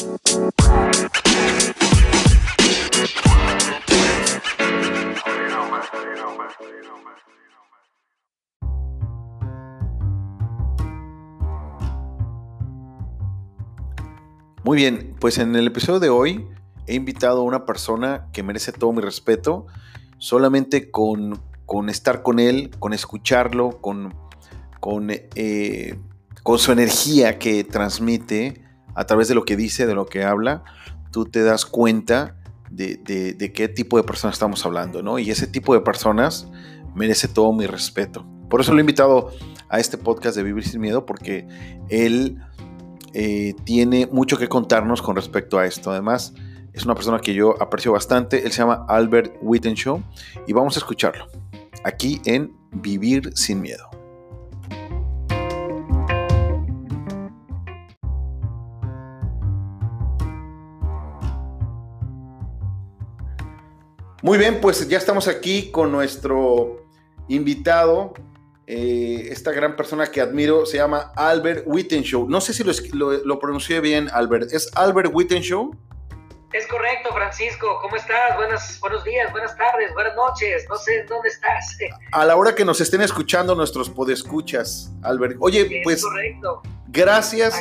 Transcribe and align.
Muy 0.00 0.08
bien, 14.76 15.16
pues 15.20 15.36
en 15.36 15.54
el 15.54 15.66
episodio 15.66 16.00
de 16.00 16.08
hoy 16.08 16.46
he 16.86 16.94
invitado 16.94 17.40
a 17.40 17.44
una 17.44 17.66
persona 17.66 18.28
que 18.32 18.42
merece 18.42 18.72
todo 18.72 18.94
mi 18.94 19.02
respeto, 19.02 19.66
solamente 20.16 20.90
con, 20.90 21.42
estar 21.90 22.22
con 22.22 22.38
él, 22.38 22.70
con 22.78 22.94
escucharlo, 22.94 23.82
con, 23.82 24.14
con, 24.80 25.10
eh, 25.10 25.98
con 26.42 26.58
su 26.58 26.72
energía 26.72 27.38
que 27.38 27.64
transmite 27.64 28.69
a 28.94 29.04
través 29.04 29.28
de 29.28 29.34
lo 29.34 29.44
que 29.44 29.56
dice, 29.56 29.86
de 29.86 29.94
lo 29.94 30.06
que 30.06 30.24
habla, 30.24 30.64
tú 31.10 31.24
te 31.24 31.42
das 31.42 31.66
cuenta 31.66 32.36
de, 32.70 33.52
qué 33.54 33.68
tipo 33.68 33.96
de 33.96 34.04
personas 34.04 34.34
estamos 34.36 34.64
hablando, 34.64 35.02
¿no? 35.02 35.18
Y 35.18 35.30
ese 35.30 35.46
tipo 35.46 35.74
de 35.74 35.80
personas 35.80 36.48
merece 36.94 37.28
todo 37.28 37.52
mi 37.52 37.66
respeto. 37.66 38.26
Por 38.48 38.60
eso 38.60 38.72
lo 38.72 38.78
he 38.78 38.80
invitado 38.80 39.30
a 39.68 39.78
este 39.78 39.98
podcast 39.98 40.36
de 40.36 40.42
Vivir 40.42 40.66
sin 40.66 40.80
Miedo, 40.80 41.06
porque 41.06 41.46
él 41.88 42.38
eh, 43.12 43.54
tiene 43.64 44.08
mucho 44.10 44.36
que 44.36 44.48
contarnos 44.48 45.02
con 45.02 45.16
respecto 45.16 45.58
a 45.58 45.66
esto. 45.66 45.90
Además, 45.90 46.34
es 46.72 46.84
una 46.84 46.94
persona 46.94 47.20
que 47.20 47.34
yo 47.34 47.60
aprecio 47.60 47.92
bastante. 47.92 48.44
Él 48.44 48.52
se 48.52 48.58
llama 48.58 48.84
Albert 48.88 49.36
Wittenshaw 49.42 50.02
y 50.46 50.52
vamos 50.52 50.76
a 50.76 50.80
escucharlo 50.80 51.26
aquí 51.84 52.20
en 52.24 52.52
Vivir 52.72 53.32
sin 53.34 53.60
Miedo. 53.60 53.99
Muy 64.22 64.36
bien, 64.36 64.60
pues 64.60 64.86
ya 64.88 64.98
estamos 64.98 65.28
aquí 65.28 65.70
con 65.70 65.90
nuestro 65.90 66.84
invitado, 67.28 68.12
eh, 68.66 69.28
esta 69.30 69.50
gran 69.50 69.76
persona 69.76 70.06
que 70.08 70.20
admiro 70.20 70.66
se 70.66 70.76
llama 70.76 71.12
Albert 71.16 71.64
Wittenshaw. 71.66 72.28
No 72.28 72.40
sé 72.40 72.52
si 72.52 72.62
lo, 72.92 73.12
lo, 73.24 73.38
pronuncié 73.38 73.80
bien, 73.80 74.10
Albert. 74.12 74.52
¿Es 74.52 74.70
Albert 74.74 75.10
Wittenshaw? 75.12 75.70
Es 76.52 76.66
correcto, 76.66 77.10
Francisco. 77.14 77.78
¿Cómo 77.80 77.96
estás? 77.96 78.36
Buenas, 78.36 78.78
buenos 78.80 79.02
días, 79.04 79.32
buenas 79.32 79.56
tardes, 79.56 79.92
buenas 79.94 80.14
noches. 80.14 80.66
No 80.68 80.76
sé 80.76 81.04
dónde 81.08 81.28
estás. 81.28 81.78
A 82.12 82.26
la 82.26 82.36
hora 82.36 82.54
que 82.54 82.64
nos 82.64 82.80
estén 82.80 83.00
escuchando 83.00 83.54
nuestros 83.54 83.88
podescuchas, 83.88 84.92
Albert. 85.02 85.36
Oye, 85.40 85.80
pues. 85.82 86.04
Correcto. 86.04 86.62
Gracias. 86.88 87.58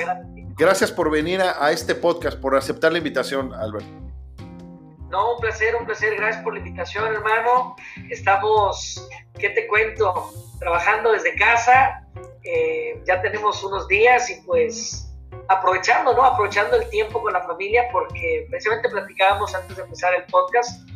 Gracias 0.58 0.92
por 0.92 1.10
venir 1.10 1.42
a, 1.42 1.72
este 1.72 1.96
podcast, 1.96 2.38
por 2.38 2.58
aceptar 2.58 2.92
la 2.92 2.98
invitación, 2.98 3.54
Albert. 3.54 3.86
No, 5.10 5.34
un 5.36 5.40
placer, 5.42 5.76
un 5.76 5.86
placer. 5.86 6.16
Gracias 6.16 6.44
por 6.44 6.54
la 6.54 6.60
invitación, 6.60 7.14
hermano. 7.14 7.76
Estamos, 8.10 9.10
¿qué 9.40 9.50
te 9.50 9.68
cuento? 9.68 10.32
trabajando 10.60 11.14
desde 11.14 11.36
casa, 11.36 12.04
eh, 12.44 13.02
ya 13.06 13.22
tenemos 13.22 13.64
unos 13.64 13.88
días 13.88 14.30
y 14.30 14.42
pues 14.42 15.10
aprovechando, 15.48 16.14
¿no? 16.14 16.24
Aprovechando 16.24 16.76
el 16.76 16.88
tiempo 16.90 17.22
con 17.22 17.34
la 17.34 17.42
familia 17.42 17.88
porque 17.92 18.46
precisamente 18.50 18.90
platicábamos 18.90 19.56
antes 19.56 19.78
de 19.78 19.84
empezar 19.84 20.14
el 20.14 20.24
podcast 20.26 20.88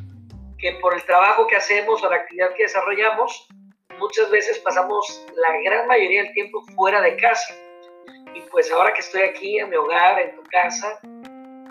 que 0.59 0.73
por 0.73 0.93
el 0.93 1.03
trabajo 1.05 1.47
que 1.47 1.55
hacemos 1.55 2.03
o 2.03 2.09
la 2.09 2.17
actividad 2.17 2.53
que 2.55 2.63
desarrollamos, 2.63 3.47
muchas 3.99 4.29
veces 4.29 4.59
pasamos 4.59 5.25
la 5.35 5.49
gran 5.63 5.87
mayoría 5.87 6.23
del 6.23 6.33
tiempo 6.33 6.63
fuera 6.75 7.01
de 7.01 7.15
casa. 7.17 7.53
Y 8.35 8.41
pues 8.51 8.71
ahora 8.71 8.93
que 8.93 9.01
estoy 9.01 9.23
aquí 9.23 9.59
en 9.59 9.69
mi 9.69 9.75
hogar, 9.75 10.19
en 10.19 10.35
tu 10.35 10.43
casa, 10.43 10.99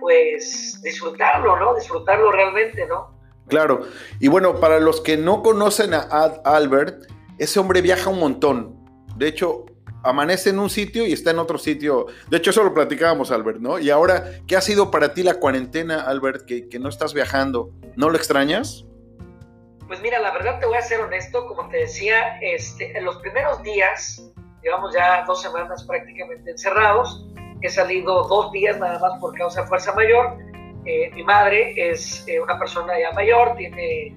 pues 0.03 0.81
disfrutarlo, 0.83 1.59
¿no? 1.59 1.75
Disfrutarlo 1.77 2.33
realmente, 2.33 2.87
¿no? 2.87 3.17
Claro. 3.47 3.87
Y 4.19 4.29
bueno, 4.29 4.59
para 4.59 4.81
los 4.81 5.01
que 5.01 5.17
no 5.17 5.43
conocen 5.43 5.95
a 5.95 6.01
Albert, 6.45 7.07
ese 7.39 7.61
hombre 7.61 7.81
viaja 7.81 8.11
un 8.11 8.19
montón. 8.19 8.77
De 9.17 9.29
hecho, 9.29 9.65
amanece 10.03 10.51
en 10.51 10.59
un 10.59 10.71
sitio 10.71 11.07
y 11.07 11.13
está 11.13 11.31
en 11.31 11.39
otro 11.39 11.57
sitio. 11.59 12.07
De 12.29 12.39
hecho, 12.39 12.51
eso 12.51 12.65
lo 12.65 12.75
platicábamos, 12.75 13.31
Albert, 13.31 13.61
¿no? 13.61 13.79
Y 13.79 13.91
ahora, 13.91 14.25
¿qué 14.47 14.57
ha 14.57 14.61
sido 14.61 14.91
para 14.91 15.15
ti 15.15 15.23
la 15.23 15.35
cuarentena, 15.35 16.03
Albert, 16.03 16.45
que, 16.47 16.79
no 16.81 16.89
estás 16.89 17.15
viajando? 17.15 17.71
¿No 17.97 18.11
lo 18.11 18.17
extrañas? 18.17 18.85
Pues 19.87 20.01
mira, 20.01 20.19
la 20.19 20.33
verdad 20.33 20.59
te 20.59 20.67
voy 20.67 20.77
a 20.77 20.83
ser 20.83 21.01
honesto, 21.01 21.47
como 21.47 21.69
te 21.69 21.79
decía, 21.79 22.41
este, 22.41 22.97
en 22.97 23.05
los 23.05 23.17
primeros 23.19 23.63
días, 23.63 24.23
llevamos 24.63 24.95
ya 24.95 25.25
dos 25.27 25.43
semanas 25.43 25.85
prácticamente 25.85 26.51
encerrados, 26.51 27.27
he 27.63 27.69
salido 27.69 28.25
dos 28.29 28.53
días 28.53 28.79
nada 28.79 28.99
más 28.99 29.19
por 29.21 29.35
causa 29.37 29.63
de 29.63 29.69
fuerza 29.69 29.93
mayor. 29.95 30.37
Eh, 30.85 31.11
mi 31.15 31.23
madre 31.23 31.75
es 31.77 32.27
eh, 32.29 32.41
una 32.41 32.59
persona 32.59 32.93
ya 32.99 33.13
mayor, 33.15 33.55
tiene, 33.57 34.17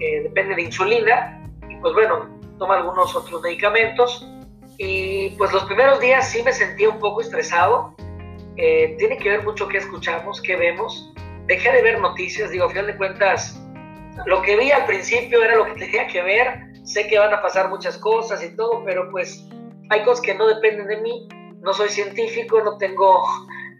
eh, 0.00 0.22
depende 0.22 0.54
de 0.54 0.62
insulina, 0.62 1.42
y 1.68 1.76
pues 1.76 1.92
bueno, 1.94 2.28
toma 2.58 2.76
algunos 2.76 3.14
otros 3.14 3.42
medicamentos 3.42 4.26
y 4.78 5.30
pues 5.30 5.52
los 5.52 5.64
primeros 5.64 6.00
días 6.00 6.28
sí 6.30 6.42
me 6.42 6.52
sentía 6.52 6.88
un 6.88 6.98
poco 6.98 7.20
estresado. 7.20 7.94
Eh, 8.56 8.94
tiene 8.98 9.16
que 9.18 9.30
ver 9.30 9.42
mucho 9.44 9.68
qué 9.68 9.78
escuchamos, 9.78 10.40
qué 10.42 10.56
vemos. 10.56 11.12
Dejé 11.46 11.72
de 11.72 11.82
ver 11.82 12.00
noticias, 12.00 12.50
digo, 12.50 12.64
a 12.64 12.68
final 12.68 12.86
de 12.86 12.96
cuentas, 12.96 13.62
lo 14.26 14.42
que 14.42 14.56
vi 14.56 14.70
al 14.70 14.86
principio 14.86 15.42
era 15.42 15.56
lo 15.56 15.64
que 15.66 15.72
tenía 15.78 16.06
que 16.06 16.22
ver. 16.22 16.60
Sé 16.84 17.08
que 17.08 17.18
van 17.18 17.32
a 17.32 17.42
pasar 17.42 17.68
muchas 17.68 17.98
cosas 17.98 18.42
y 18.44 18.54
todo, 18.54 18.84
pero 18.84 19.10
pues 19.10 19.48
hay 19.90 20.04
cosas 20.04 20.22
que 20.24 20.34
no 20.34 20.46
dependen 20.46 20.86
de 20.88 20.96
mí. 20.98 21.28
No 21.60 21.72
soy 21.72 21.88
científico, 21.88 22.60
no 22.62 22.78
tengo 22.78 23.24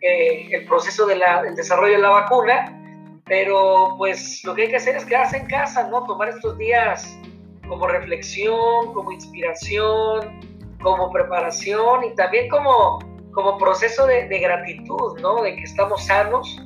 eh, 0.02 0.48
el 0.52 0.66
proceso 0.66 1.06
del 1.06 1.22
desarrollo 1.54 1.94
de 1.94 2.02
la 2.02 2.10
vacuna, 2.10 2.72
pero 3.24 3.94
pues 3.98 4.42
lo 4.44 4.54
que 4.54 4.62
hay 4.62 4.68
que 4.68 4.76
hacer 4.76 4.96
es 4.96 5.04
quedarse 5.04 5.38
en 5.38 5.46
casa, 5.46 5.88
¿no? 5.88 6.04
Tomar 6.04 6.28
estos 6.28 6.56
días 6.58 7.18
como 7.68 7.86
reflexión, 7.86 8.92
como 8.94 9.12
inspiración, 9.12 10.40
como 10.82 11.10
preparación 11.10 12.04
y 12.04 12.14
también 12.14 12.48
como, 12.48 12.98
como 13.32 13.58
proceso 13.58 14.06
de, 14.06 14.26
gratitud, 14.38 15.18
¿no? 15.20 15.42
De 15.42 15.56
que 15.56 15.62
estamos 15.62 16.04
sanos, 16.06 16.60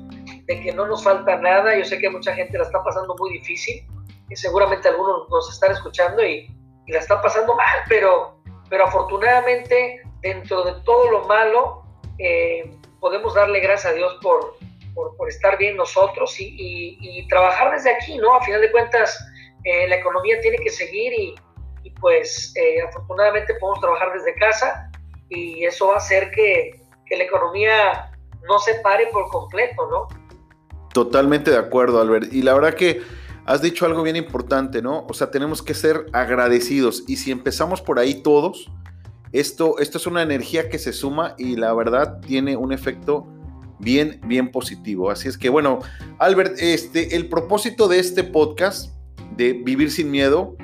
de 0.46 0.60
que 0.60 0.72
no 0.72 0.86
nos 0.86 1.02
falta 1.02 1.36
nada. 1.36 1.76
Yo 1.76 1.84
sé 1.84 1.98
que 1.98 2.10
mucha 2.10 2.34
gente 2.34 2.58
la 2.58 2.64
está 2.64 2.82
pasando 2.82 3.16
muy 3.18 3.32
difícil 3.32 3.86
y 4.28 4.36
seguramente 4.36 4.88
algunos 4.88 5.28
nos 5.30 5.50
están 5.50 5.72
escuchando 5.72 6.24
y, 6.24 6.54
la 6.88 6.98
están 6.98 7.22
pasando 7.22 7.54
mal, 7.54 7.78
pero, 7.88 8.42
pero 8.68 8.84
afortunadamente 8.84 10.02
dentro 10.22 10.64
de 10.64 10.74
todo 10.84 11.10
lo 11.10 11.24
malo 11.26 11.82
eh, 12.18 12.70
podemos 13.00 13.34
darle 13.34 13.60
gracias 13.60 13.92
a 13.92 13.96
Dios 13.96 14.18
por, 14.22 14.56
por, 14.94 15.28
estar 15.28 15.56
bien 15.56 15.76
nosotros 15.76 16.38
y, 16.38 16.98
y, 17.00 17.26
trabajar 17.28 17.72
desde 17.72 17.90
aquí, 17.90 18.18
¿no? 18.18 18.34
A 18.34 18.42
final 18.42 18.60
de 18.60 18.70
cuentas, 18.70 19.18
eh, 19.64 19.88
la 19.88 19.96
economía 19.96 20.40
tiene 20.40 20.58
que 20.58 20.70
seguir 20.70 21.12
y, 21.12 21.34
pues 22.00 22.54
eh, 22.56 22.82
afortunadamente 22.82 23.54
podemos 23.54 23.80
trabajar 23.80 24.12
desde 24.12 24.34
casa 24.34 24.90
y 25.28 25.64
eso 25.64 25.88
va 25.88 25.94
a 25.94 25.96
hacer 25.98 26.30
que, 26.30 26.82
que, 27.06 27.16
la 27.16 27.24
economía 27.24 28.10
no 28.46 28.58
se 28.58 28.74
pare 28.76 29.06
por 29.12 29.28
completo, 29.28 29.88
¿no? 29.90 30.08
Totalmente 30.92 31.50
de 31.50 31.58
acuerdo, 31.58 32.00
Albert. 32.00 32.32
Y 32.32 32.42
la 32.42 32.54
verdad 32.54 32.74
que 32.74 33.02
has 33.46 33.62
dicho 33.62 33.86
algo 33.86 34.02
bien 34.02 34.16
importante, 34.16 34.82
¿no? 34.82 35.06
O 35.08 35.14
sea, 35.14 35.30
tenemos 35.30 35.62
que 35.62 35.74
ser 35.74 36.06
agradecidos 36.12 37.04
y 37.06 37.16
si 37.16 37.30
empezamos 37.30 37.80
por 37.80 37.98
ahí 37.98 38.22
todos, 38.22 38.70
esto, 39.32 39.78
esto 39.78 39.98
es 39.98 40.06
una 40.06 40.22
energía 40.22 40.68
que 40.68 40.78
se 40.78 40.92
suma 40.92 41.34
y 41.38 41.56
la 41.56 41.72
verdad 41.72 42.20
tiene 42.20 42.56
un 42.56 42.72
efecto 42.72 43.26
bien, 43.78 44.20
bien 44.26 44.50
positivo. 44.50 45.10
Así 45.10 45.28
es 45.28 45.38
que 45.38 45.48
bueno, 45.48 45.80
Albert, 46.18 46.58
este, 46.58 47.16
el 47.16 47.28
propósito 47.28 47.88
de 47.88 47.98
este 47.98 48.24
podcast 48.24 48.92
de 49.36 49.52
Vivir 49.52 49.90
sin 49.90 50.10
Miedo 50.10 50.56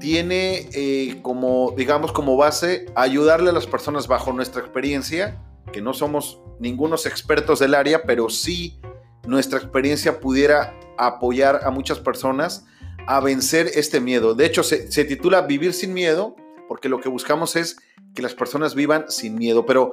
tiene 0.00 0.68
eh, 0.72 1.20
como, 1.22 1.74
digamos, 1.76 2.12
como 2.12 2.36
base 2.36 2.86
ayudarle 2.96 3.50
a 3.50 3.52
las 3.52 3.66
personas 3.66 4.08
bajo 4.08 4.32
nuestra 4.32 4.60
experiencia, 4.60 5.40
que 5.72 5.80
no 5.80 5.94
somos 5.94 6.40
ningunos 6.58 7.06
expertos 7.06 7.60
del 7.60 7.74
área, 7.74 8.02
pero 8.02 8.28
sí 8.28 8.80
nuestra 9.26 9.58
experiencia 9.58 10.18
pudiera 10.18 10.74
apoyar 10.98 11.60
a 11.64 11.70
muchas 11.70 12.00
personas 12.00 12.66
a 13.06 13.20
vencer 13.20 13.70
este 13.74 14.00
miedo. 14.00 14.34
De 14.34 14.46
hecho, 14.46 14.62
se, 14.62 14.90
se 14.90 15.04
titula 15.04 15.42
Vivir 15.42 15.72
sin 15.72 15.94
Miedo, 15.94 16.36
porque 16.72 16.88
lo 16.88 17.00
que 17.00 17.10
buscamos 17.10 17.54
es 17.54 17.76
que 18.14 18.22
las 18.22 18.34
personas 18.34 18.74
vivan 18.74 19.04
sin 19.10 19.34
miedo. 19.34 19.66
Pero, 19.66 19.92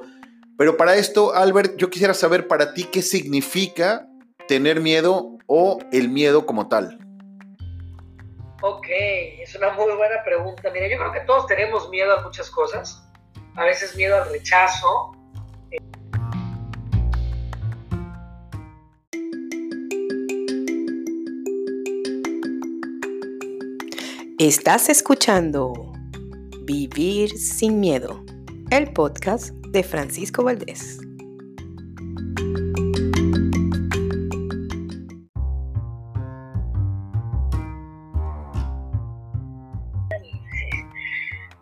pero 0.56 0.78
para 0.78 0.96
esto, 0.96 1.34
Albert, 1.34 1.76
yo 1.76 1.90
quisiera 1.90 2.14
saber 2.14 2.48
para 2.48 2.72
ti 2.72 2.84
qué 2.84 3.02
significa 3.02 4.08
tener 4.48 4.80
miedo 4.80 5.36
o 5.46 5.78
el 5.92 6.08
miedo 6.08 6.46
como 6.46 6.68
tal. 6.68 6.98
Ok, 8.62 8.86
es 8.88 9.54
una 9.56 9.74
muy 9.74 9.94
buena 9.94 10.24
pregunta. 10.24 10.70
Mira, 10.72 10.88
yo 10.88 10.96
creo 10.96 11.12
que 11.12 11.20
todos 11.26 11.46
tenemos 11.48 11.90
miedo 11.90 12.16
a 12.16 12.22
muchas 12.22 12.50
cosas. 12.50 13.06
A 13.56 13.64
veces 13.66 13.94
miedo 13.94 14.16
al 14.16 14.30
rechazo. 14.30 15.12
Estás 24.38 24.88
escuchando 24.88 25.89
Vivir 26.72 27.36
sin 27.36 27.80
Miedo, 27.80 28.24
el 28.70 28.92
podcast 28.92 29.50
de 29.70 29.82
Francisco 29.82 30.44
Valdés. 30.44 31.00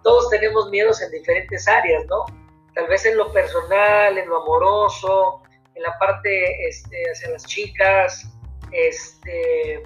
Todos 0.04 0.28
tenemos 0.28 0.68
miedos 0.68 1.00
en 1.00 1.10
diferentes 1.10 1.66
áreas, 1.66 2.04
¿no? 2.10 2.26
Tal 2.74 2.86
vez 2.88 3.06
en 3.06 3.16
lo 3.16 3.32
personal, 3.32 4.18
en 4.18 4.28
lo 4.28 4.42
amoroso, 4.42 5.40
en 5.74 5.84
la 5.84 5.98
parte 5.98 6.68
este, 6.68 7.02
hacia 7.10 7.30
las 7.30 7.46
chicas, 7.46 8.30
este, 8.72 9.84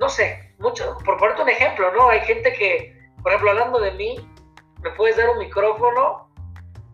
no 0.00 0.08
sé, 0.08 0.52
mucho, 0.58 0.98
por 1.04 1.16
ponerte 1.16 1.42
un 1.42 1.48
ejemplo, 1.48 1.92
¿no? 1.92 2.08
Hay 2.08 2.22
gente 2.22 2.52
que 2.54 2.95
por 3.26 3.32
ejemplo, 3.32 3.50
hablando 3.50 3.80
de 3.80 3.90
mí, 3.90 4.30
me 4.84 4.90
puedes 4.90 5.16
dar 5.16 5.28
un 5.30 5.38
micrófono 5.38 6.28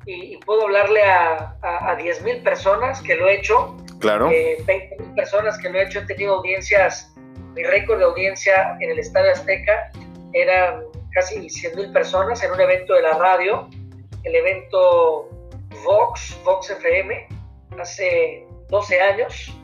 y, 0.07 0.39
puedo 0.39 0.63
hablarle 0.63 1.03
a, 1.03 1.59
a, 1.61 1.95
10 1.95 2.23
mil 2.23 2.43
personas 2.43 3.03
que 3.03 3.17
lo 3.17 3.29
he 3.29 3.35
hecho. 3.35 3.77
Claro. 4.01 4.31
Eh, 4.31 4.57
20 4.65 4.97
mil 4.99 5.15
personas 5.15 5.59
que 5.59 5.69
lo 5.69 5.79
he 5.79 5.83
hecho. 5.83 5.99
He 5.99 6.07
tenido 6.07 6.37
audiencias, 6.37 7.13
mi 7.53 7.63
récord 7.65 7.99
de 7.99 8.07
audiencia 8.07 8.79
en 8.81 8.93
el 8.93 8.99
Estadio 8.99 9.31
Azteca 9.31 9.93
eran 10.33 10.85
casi 11.11 11.51
100 11.51 11.77
mil 11.77 11.93
personas 11.93 12.43
en 12.43 12.51
un 12.51 12.63
evento 12.63 12.95
de 12.95 13.03
la 13.03 13.13
radio, 13.19 13.69
el 14.25 14.35
evento 14.35 15.29
Vox, 15.85 16.41
Vox 16.47 16.71
FM, 16.71 17.29
hace 17.79 18.47
12 18.71 19.01
años. 19.03 19.55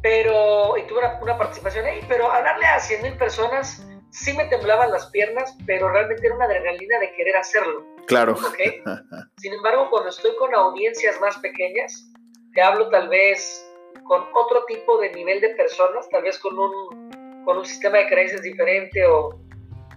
Pero, 0.00 0.78
y 0.78 0.82
tuve 0.84 1.00
una, 1.20 1.36
participación 1.36 1.84
ahí, 1.84 2.00
pero 2.08 2.32
hablarle 2.32 2.64
a 2.64 2.80
100 2.80 3.02
mil 3.02 3.18
personas 3.18 3.86
sí 4.18 4.32
me 4.32 4.44
temblaban 4.46 4.90
las 4.90 5.06
piernas, 5.10 5.56
pero 5.66 5.88
realmente 5.88 6.26
era 6.26 6.34
una 6.34 6.46
adrenalina 6.46 6.98
de 6.98 7.12
querer 7.12 7.36
hacerlo. 7.36 7.86
Claro. 8.06 8.36
Sin 9.36 9.52
embargo, 9.52 9.88
cuando 9.90 10.10
estoy 10.10 10.34
con 10.36 10.54
audiencias 10.54 11.20
más 11.20 11.38
pequeñas, 11.38 12.10
te 12.54 12.62
hablo 12.62 12.88
tal 12.90 13.08
vez 13.08 13.64
con 14.04 14.22
otro 14.34 14.64
tipo 14.66 14.98
de 14.98 15.12
nivel 15.12 15.40
de 15.40 15.50
personas, 15.50 16.08
tal 16.10 16.22
vez 16.22 16.38
con 16.38 16.58
un, 16.58 17.44
con 17.44 17.58
un 17.58 17.66
sistema 17.66 17.98
de 17.98 18.08
creencias 18.08 18.42
diferente 18.42 19.04
o 19.06 19.38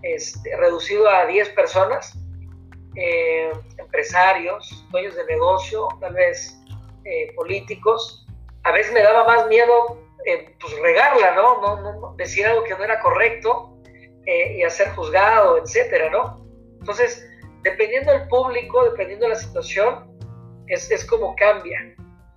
este, 0.04 0.56
reducido 0.58 1.10
a 1.10 1.26
10 1.26 1.50
personas, 1.50 2.18
eh, 2.96 3.52
empresarios, 3.78 4.86
dueños 4.92 5.16
de 5.16 5.26
negocio, 5.26 5.88
tal 6.00 6.14
vez 6.14 6.60
eh, 7.06 7.34
políticos. 7.36 8.28
A 8.64 8.72
veces 8.72 8.94
me 8.94 9.02
daba 9.02 9.26
más 9.26 9.48
miedo 9.48 9.98
eh, 10.26 10.56
pues 10.60 10.78
regarla, 10.80 11.34
¿no? 11.34 11.62
¿no? 11.62 11.82
¿no? 11.82 12.16
Decir 12.18 12.46
algo 12.46 12.64
que 12.64 12.76
no 12.76 12.84
era 12.84 13.00
correcto 13.00 13.71
eh, 14.26 14.58
y 14.58 14.64
a 14.64 14.70
ser 14.70 14.90
juzgado, 14.90 15.58
etcétera, 15.58 16.10
¿no? 16.12 16.46
Entonces, 16.80 17.28
dependiendo 17.64 18.12
del 18.12 18.28
público, 18.28 18.84
dependiendo 18.86 19.26
de 19.26 19.34
la 19.34 19.40
situación, 19.40 20.12
es, 20.68 20.90
es 20.92 21.06
como 21.06 21.36
cambia. 21.36 21.80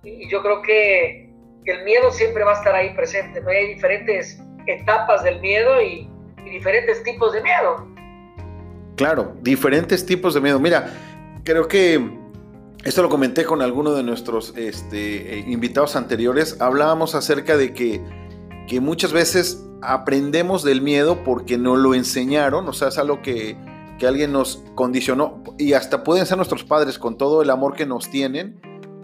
Y, 0.03 0.29
yo 0.29 0.41
creo 0.41 0.61
que, 0.61 1.25
el 1.65 1.83
miedo 1.83 2.11
siempre 2.11 2.43
va 2.43 2.51
a 2.51 2.55
estar 2.55 2.75
ahí 2.75 2.93
presente, 2.95 3.41
¿no? 3.41 3.49
Hay 3.49 3.73
diferentes 3.73 4.39
etapas 4.67 5.23
del 5.23 5.39
miedo 5.41 5.81
y, 5.81 6.09
diferentes 6.43 7.01
tipos 7.03 7.33
de 7.33 7.41
miedo. 7.41 7.87
Claro, 8.97 9.35
diferentes 9.41 10.05
tipos 10.05 10.35
de 10.35 10.41
miedo. 10.41 10.59
Mira, 10.59 10.93
creo 11.43 11.67
que 11.67 11.99
esto 12.83 13.01
lo 13.01 13.09
comenté 13.09 13.45
con 13.45 13.63
alguno 13.63 13.93
de 13.93 14.03
nuestros 14.03 14.55
este, 14.55 15.39
eh, 15.39 15.43
invitados 15.47 15.95
anteriores. 15.95 16.61
Hablábamos 16.61 17.15
acerca 17.15 17.57
de 17.57 17.73
que, 17.73 17.99
que 18.67 18.79
muchas 18.79 19.11
veces 19.11 19.64
aprendemos 19.93 20.63
del 20.63 20.81
miedo 20.81 21.23
porque 21.23 21.57
no 21.57 21.75
lo 21.75 21.93
enseñaron, 21.93 22.67
o 22.67 22.73
sea, 22.73 22.89
es 22.89 22.97
algo 22.97 23.21
que, 23.21 23.57
que 23.97 24.07
alguien 24.07 24.31
nos 24.31 24.63
condicionó 24.75 25.43
y 25.57 25.73
hasta 25.73 26.03
pueden 26.03 26.25
ser 26.25 26.37
nuestros 26.37 26.63
padres 26.63 26.99
con 26.99 27.17
todo 27.17 27.41
el 27.41 27.49
amor 27.49 27.75
que 27.75 27.85
nos 27.85 28.09
tienen 28.09 28.59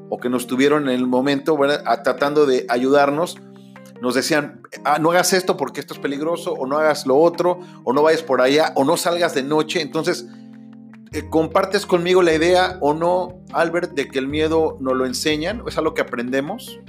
o 0.10 0.18
que 0.18 0.30
nos 0.30 0.46
tuvieron 0.46 0.90
en 0.90 0.96
el 0.96 1.08
momento, 1.08 1.58
tratando 2.04 2.46
de 2.46 2.66
ayudarnos, 2.68 3.38
nos 4.02 4.16
decían, 4.16 4.62
ah, 4.84 4.98
no 5.00 5.12
hagas 5.12 5.32
esto 5.32 5.56
porque 5.56 5.80
esto 5.80 5.94
es 5.94 6.00
peligroso, 6.00 6.54
o 6.54 6.68
no 6.68 6.78
hagas 6.78 7.06
lo 7.06 7.16
otro, 7.18 7.60
o 7.84 7.94
no 7.94 8.02
vayas 8.04 8.22
por 8.22 8.42
allá, 8.42 8.74
o 8.76 8.84
no 8.84 8.98
salgas 8.98 9.34
de 9.36 9.44
noche. 9.44 9.82
Entonces, 9.82 10.28
eh, 11.14 11.30
¿compartes 11.30 11.86
conmigo 11.86 12.22
la 12.24 12.34
idea 12.34 12.78
o 12.82 12.94
no, 12.94 13.42
Albert, 13.54 13.94
de 13.94 14.10
que 14.10 14.20
el 14.20 14.28
miedo 14.28 14.78
nos 14.82 14.96
lo 14.98 15.06
enseñan? 15.06 15.64
¿Es 15.66 15.78
algo 15.78 15.94
que 15.94 16.02
aprendemos? 16.02 16.80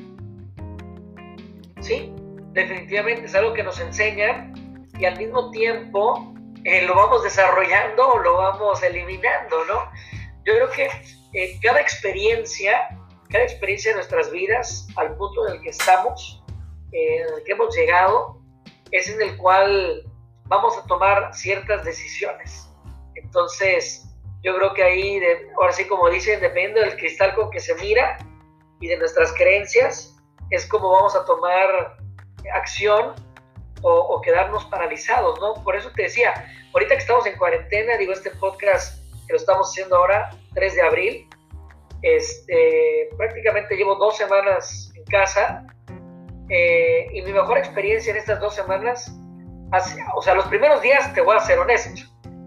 Sí, 1.80 2.12
definitivamente 2.52 3.26
es 3.26 3.34
algo 3.34 3.52
que 3.52 3.62
nos 3.62 3.80
enseñan 3.80 4.88
y 4.98 5.04
al 5.04 5.16
mismo 5.18 5.50
tiempo 5.50 6.34
eh, 6.64 6.82
lo 6.86 6.94
vamos 6.94 7.22
desarrollando 7.22 8.08
o 8.08 8.18
lo 8.18 8.36
vamos 8.36 8.82
eliminando, 8.82 9.64
¿no? 9.64 9.90
Yo 10.44 10.54
creo 10.54 10.70
que 10.70 10.88
eh, 11.32 11.58
cada 11.62 11.80
experiencia, 11.80 12.88
cada 13.30 13.44
experiencia 13.44 13.92
de 13.92 13.96
nuestras 13.96 14.30
vidas, 14.30 14.86
al 14.96 15.16
punto 15.16 15.46
en 15.48 15.54
el 15.54 15.62
que 15.62 15.70
estamos, 15.70 16.42
en 16.92 17.34
el 17.34 17.44
que 17.44 17.52
hemos 17.52 17.74
llegado, 17.74 18.40
es 18.90 19.08
en 19.08 19.20
el 19.22 19.36
cual 19.38 20.04
vamos 20.44 20.76
a 20.76 20.86
tomar 20.86 21.34
ciertas 21.34 21.84
decisiones. 21.84 22.68
Entonces, 23.14 24.04
yo 24.42 24.54
creo 24.56 24.74
que 24.74 24.82
ahí, 24.82 25.20
ahora 25.56 25.72
sí 25.72 25.86
como 25.86 26.10
dicen, 26.10 26.40
depende 26.40 26.80
del 26.80 26.96
cristal 26.96 27.34
con 27.34 27.50
que 27.50 27.60
se 27.60 27.74
mira 27.76 28.18
y 28.80 28.88
de 28.88 28.98
nuestras 28.98 29.32
creencias, 29.32 30.16
es 30.50 30.66
como 30.66 30.90
vamos 30.90 31.16
a 31.16 31.24
tomar 31.24 32.01
acción 32.54 33.14
o, 33.84 34.20
quedarnos 34.20 34.64
paralizados, 34.66 35.40
¿no? 35.40 35.54
Por 35.64 35.74
eso 35.74 35.90
te 35.94 36.02
decía, 36.02 36.32
ahorita 36.72 36.94
que 36.94 37.00
estamos 37.00 37.26
en 37.26 37.36
cuarentena, 37.36 37.96
digo, 37.96 38.12
este 38.12 38.30
podcast 38.30 39.02
que 39.26 39.32
lo 39.32 39.38
estamos 39.38 39.70
haciendo 39.70 39.96
ahora, 39.96 40.30
3 40.54 40.74
de 40.74 40.82
abril, 40.82 41.28
este, 42.02 43.08
prácticamente 43.16 43.76
llevo 43.76 43.96
dos 43.96 44.16
semanas 44.16 44.92
en 44.94 45.04
casa 45.06 45.66
eh, 46.48 47.08
y 47.12 47.22
mi 47.22 47.32
mejor 47.32 47.58
experiencia 47.58 48.12
en 48.12 48.18
estas 48.18 48.38
dos 48.40 48.54
semanas, 48.54 49.12
o 50.14 50.22
sea, 50.22 50.34
los 50.34 50.46
primeros 50.46 50.80
días, 50.82 51.12
te 51.14 51.20
voy 51.20 51.36
a 51.36 51.40
ser 51.40 51.58
honesto, 51.58 52.02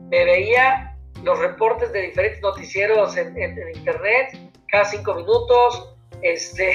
me 0.09 0.23
veía 0.23 0.95
los 1.23 1.39
reportes 1.39 1.91
de 1.91 2.01
diferentes 2.01 2.41
noticieros 2.41 3.17
en, 3.17 3.37
en 3.37 3.75
internet 3.75 4.37
cada 4.67 4.85
cinco 4.85 5.15
minutos, 5.15 5.95
este, 6.21 6.73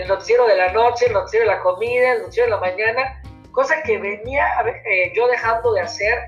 el 0.00 0.08
noticiero 0.08 0.46
de 0.46 0.56
la 0.56 0.72
noche, 0.72 1.06
el 1.06 1.12
noticiero 1.12 1.46
de 1.46 1.56
la 1.56 1.60
comida, 1.60 2.12
el 2.12 2.22
noticiero 2.22 2.46
de 2.46 2.56
la 2.56 2.60
mañana, 2.60 3.22
cosa 3.52 3.82
que 3.82 3.98
venía 3.98 4.46
eh, 4.86 5.12
yo 5.14 5.26
dejando 5.28 5.72
de 5.72 5.82
hacer 5.82 6.18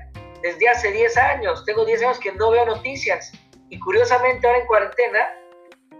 desde 0.41 0.69
hace 0.69 0.91
10 0.91 1.17
años. 1.17 1.63
Tengo 1.65 1.85
10 1.85 2.03
años 2.03 2.19
que 2.19 2.31
no 2.33 2.51
veo 2.51 2.65
noticias 2.65 3.31
y 3.69 3.79
curiosamente 3.79 4.45
ahora 4.45 4.59
en 4.59 4.67
cuarentena, 4.67 5.27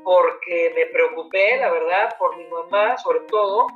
porque 0.04 0.72
me 0.76 0.86
preocupé, 0.88 1.58
la 1.58 1.72
verdad, 1.72 2.16
por 2.20 2.38
mi 2.38 2.46
mamá 2.46 2.98
sobre 2.98 3.22
todo, 3.22 3.68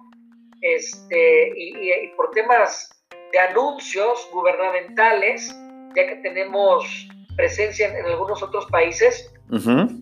este, 0.61 1.53
y, 1.55 2.07
por 2.15 2.31
temas 2.31 2.89
de 3.31 3.39
anuncios 3.39 4.29
gubernamentales, 4.31 5.55
ya 5.95 6.07
que 6.07 6.15
tenemos 6.17 7.07
presencia 7.35 7.87
en, 7.87 8.05
algunos 8.05 8.43
otros 8.43 8.65
países. 8.67 9.33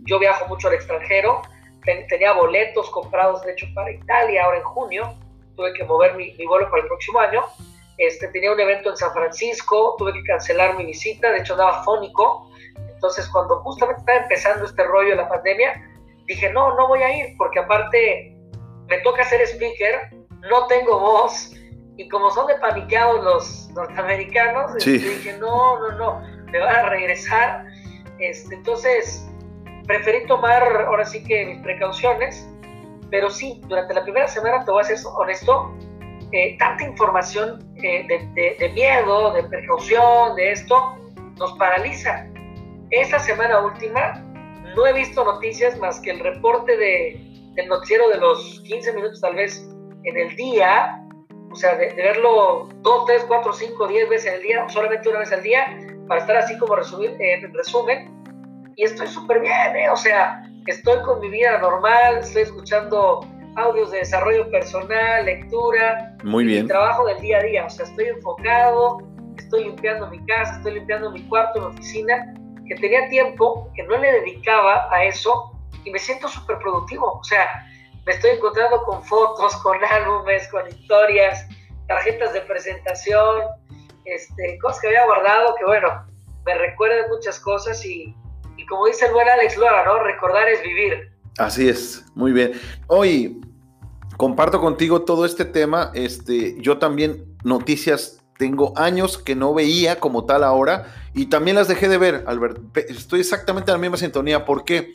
Yo 0.06 0.20
viajo 0.20 0.48
mucho 0.48 0.68
al 0.68 0.74
extranjero 0.74 1.42
tenía 1.86 2.34
boletos 2.34 2.89
comprados, 2.89 3.44
de 3.44 3.54
hecho, 3.54 3.68
para 3.74 3.92
Italia, 3.92 4.44
ahora 4.44 4.58
en 4.58 4.63
junio, 4.63 5.13
tuve 5.56 5.74
que 5.74 5.84
mover 5.84 6.15
mi, 6.15 6.36
vuelo 6.46 6.70
para 6.70 6.82
el 6.82 6.88
próximo 6.88 7.20
año. 7.20 7.44
Este, 7.98 8.27
tenía 8.30 8.51
un 8.51 8.60
evento 8.60 8.89
en 8.89 8.98
San 8.98 9.13
Francisco, 9.13 9.96
tuve 9.98 10.13
que 10.13 10.24
cancelar 10.24 10.77
mi 10.77 10.86
visita, 10.86 11.32
de 11.32 11.39
hecho 11.39 11.54
andaba 11.54 11.84
fónico. 11.84 12.50
Entonces, 12.94 13.27
cuando 13.30 13.62
justamente 13.62 14.01
estaba 14.01 14.20
empezando 14.20 14.65
este 14.65 14.84
rollo 14.84 15.12
de 15.12 15.15
la 15.18 15.30
pandemia, 15.30 15.82
dije, 16.27 16.51
no, 16.51 16.75
no 16.75 16.88
voy 16.88 17.04
a 17.04 17.18
ir, 17.18 17.38
porque 17.38 17.60
aparte 17.60 18.36
me 18.88 18.98
toca 19.00 19.24
ser 19.24 19.42
speaker, 19.42 20.10
no 20.50 20.68
tengo 20.68 21.00
voz, 21.00 21.51
y 21.98 22.10
como 22.10 22.30
son 22.32 22.48
de 22.48 22.56
paniqueados 22.56 23.24
los 23.24 23.70
norteamericanos, 23.74 24.75
este, 24.75 24.92
dije, 24.92 25.38
no, 25.39 25.80
no, 25.80 25.92
no, 25.98 26.22
me 26.51 26.60
van 26.60 26.75
a 26.75 26.89
regresar. 26.89 27.65
Este, 28.20 28.56
entonces, 28.56 29.25
preferí 29.86 30.25
tomar 30.27 30.63
ahora 30.88 31.06
sí 31.06 31.24
que 31.24 31.46
mis 31.46 31.60
precauciones, 31.62 32.48
pero 33.10 33.30
sí, 33.30 33.62
durante 33.68 33.94
la 33.94 34.04
primera 34.04 34.27
semana, 34.27 34.65
te 34.65 34.72
voy 34.72 34.82
a 34.82 34.84
ser 34.84 34.98
honesto, 35.15 35.74
eh, 36.32 36.58
tanta 36.58 36.84
información 36.84 37.63
eh, 37.82 38.06
de, 38.08 38.70
miedo, 38.70 39.34
de 39.34 39.44
precaución, 39.44 40.36
de 40.36 40.51
esto, 40.51 40.98
nos 41.38 41.54
paraliza. 41.54 42.27
Esta 42.89 43.20
semana 43.20 43.60
última 43.60 44.22
no 44.75 44.86
he 44.88 44.94
visto 44.94 45.24
noticias 45.24 45.77
más 45.80 46.00
que 46.01 46.12
el 46.12 46.20
reporte 46.20 46.75
de, 46.77 47.51
del 47.54 47.68
noticiero 47.68 48.10
de 48.10 48.18
los 48.18 48.62
15 48.68 48.94
minutos 48.94 49.22
tal 49.22 49.36
vez 49.36 49.68
en 50.04 50.18
el 50.18 50.36
día, 50.36 51.01
o 51.51 51.56
sea, 51.56 51.75
de, 51.75 51.94
verlo 51.94 52.70
2, 52.82 53.06
3, 53.06 53.25
4, 53.27 53.54
5, 53.54 53.88
10 53.88 54.10
veces 54.10 54.34
el 54.34 54.42
día, 54.42 54.68
solamente 54.70 55.10
una 55.10 55.20
vez 55.20 55.32
al 55.32 55.44
día, 55.44 55.65
para 56.08 56.22
estar 56.22 56.38
así 56.38 56.58
como 56.58 56.75
resumir, 56.75 57.15
en 57.20 57.54
resumen, 57.54 58.25
y 58.75 58.84
estoy 58.84 59.08
súper 59.08 59.41
bien, 59.41 59.75
¿eh? 59.75 59.89
o 59.89 59.96
sea, 59.96 60.44
estoy 60.67 61.01
con 61.03 61.20
mi 61.20 61.29
vida 61.29 61.58
normal, 61.60 62.20
estoy 62.20 62.44
escuchando 62.44 63.25
audios 63.55 63.91
de 63.91 64.00
desarrollo 64.00 64.50
personal, 64.51 65.25
lectura, 65.25 66.15
Muy 66.24 66.46
bien. 66.46 66.63
mi 66.63 66.67
trabajo 66.67 67.05
del 67.05 67.20
día 67.22 67.38
a 67.38 67.44
día, 67.44 67.65
o 67.65 67.70
sea, 67.70 67.86
estoy 67.86 68.05
enfocado, 68.05 69.00
estoy 69.38 69.65
limpiando 69.65 70.08
mi 70.08 70.24
casa, 70.25 70.58
estoy 70.58 70.74
limpiando 70.74 71.12
mi 71.12 71.22
cuarto, 71.27 71.62
mi 71.62 71.65
oficina, 71.67 72.34
que 72.67 72.75
tenía 72.75 73.08
tiempo 73.10 73.72
que 73.75 73.84
no 73.84 73.98
le 73.98 74.12
dedicaba 74.12 74.89
a 74.91 75.05
eso 75.05 75.51
y 75.86 75.91
me 75.91 76.00
siento 76.00 76.27
súper 76.27 76.58
productivo, 76.60 77.20
o 77.20 77.24
sea, 77.24 77.48
me 78.05 78.13
estoy 78.13 78.32
encontrando 78.32 78.82
con 78.84 79.01
fotos, 79.03 79.55
con 79.58 79.77
álbumes, 79.84 80.48
con 80.50 80.67
historias, 80.67 81.48
tarjetas 81.88 82.34
de 82.34 82.41
presentación, 82.41 83.44
este, 84.03 84.60
cosas 84.60 84.82
que 84.82 84.88
había 84.88 85.05
guardado 85.05 85.55
que 85.55 85.65
bueno, 85.65 86.05
me 86.46 86.55
recuerdan 86.55 87.10
muchas 87.10 87.39
cosas 87.39 87.84
y, 87.86 88.15
y 88.58 88.66
como 88.66 88.88
dice 88.88 89.06
el 89.06 89.14
buen 89.14 89.28
Alex 89.28 89.58
Lora, 89.58 89.86
¿no? 89.86 90.00
Recordar 90.04 90.48
es 90.50 90.62
vivir. 90.64 91.12
Así 91.38 91.68
es, 91.68 92.06
muy 92.16 92.32
bien. 92.32 92.54
Hoy 92.88 93.42
comparto 94.18 94.62
contigo 94.62 95.02
todo 95.04 95.26
este 95.26 95.46
tema. 95.46 95.92
Este, 95.94 96.56
yo 96.62 96.78
también 96.78 97.38
noticias 97.44 98.22
tengo 98.38 98.78
años 98.78 99.18
que 99.18 99.36
no 99.36 99.54
veía 99.54 100.00
como 100.00 100.26
tal 100.26 100.44
ahora 100.44 100.94
y 101.14 101.28
también 101.28 101.56
las 101.56 101.68
dejé 101.68 101.88
de 101.88 101.98
ver, 101.98 102.24
Albert. 102.28 102.60
Estoy 102.90 103.22
exactamente 103.22 103.72
en 103.72 103.76
la 103.76 103.82
misma 103.82 103.98
sintonía. 103.98 104.46
¿Por 104.46 104.66
qué? 104.66 104.92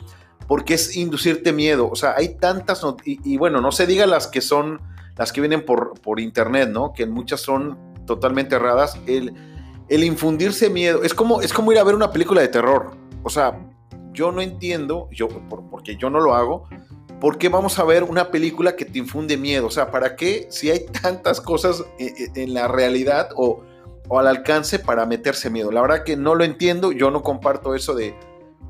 Porque 0.47 0.75
es 0.75 0.95
inducirte 0.95 1.53
miedo. 1.53 1.89
O 1.89 1.95
sea, 1.95 2.15
hay 2.15 2.37
tantas 2.37 2.83
y, 3.05 3.19
y, 3.23 3.37
bueno, 3.37 3.61
no 3.61 3.71
se 3.71 3.87
diga 3.87 4.05
las 4.05 4.27
que 4.27 4.41
son 4.41 4.81
las 5.17 5.31
que 5.31 5.41
vienen 5.41 5.65
por, 5.65 5.99
por 6.01 6.19
internet, 6.19 6.69
¿no? 6.69 6.93
Que 6.93 7.05
muchas 7.05 7.41
son 7.41 7.77
totalmente 8.05 8.55
erradas. 8.55 8.99
El, 9.07 9.33
el 9.89 10.03
infundirse 10.03 10.69
miedo 10.69 11.03
es 11.03 11.13
como, 11.13 11.41
es 11.41 11.53
como 11.53 11.71
ir 11.71 11.79
a 11.79 11.83
ver 11.83 11.95
una 11.95 12.11
película 12.11 12.41
de 12.41 12.47
terror. 12.47 13.00
O 13.23 13.29
sea, 13.29 13.59
yo 14.11 14.31
no 14.31 14.41
entiendo, 14.41 15.07
yo, 15.11 15.27
porque 15.69 15.95
yo 15.95 16.09
no 16.09 16.19
lo 16.19 16.33
hago, 16.33 16.67
¿por 17.19 17.37
qué 17.37 17.49
vamos 17.49 17.79
a 17.79 17.83
ver 17.83 18.03
una 18.03 18.31
película 18.31 18.75
que 18.75 18.85
te 18.85 18.99
infunde 18.99 19.37
miedo? 19.37 19.67
O 19.67 19.71
sea, 19.71 19.91
¿para 19.91 20.15
qué 20.15 20.47
si 20.49 20.69
hay 20.69 20.85
tantas 21.01 21.41
cosas 21.41 21.83
eh, 21.99 22.13
eh, 22.17 22.29
en 22.35 22.53
la 22.53 22.67
realidad 22.67 23.29
o, 23.35 23.63
o, 24.09 24.19
al 24.19 24.27
alcance 24.27 24.79
para 24.79 25.05
meterse 25.05 25.49
miedo? 25.49 25.71
La 25.71 25.81
verdad 25.81 26.03
que 26.03 26.17
no 26.17 26.35
lo 26.35 26.43
entiendo, 26.43 26.91
yo 26.91 27.11
no 27.11 27.23
comparto 27.23 27.75
eso 27.75 27.93
de, 27.93 28.15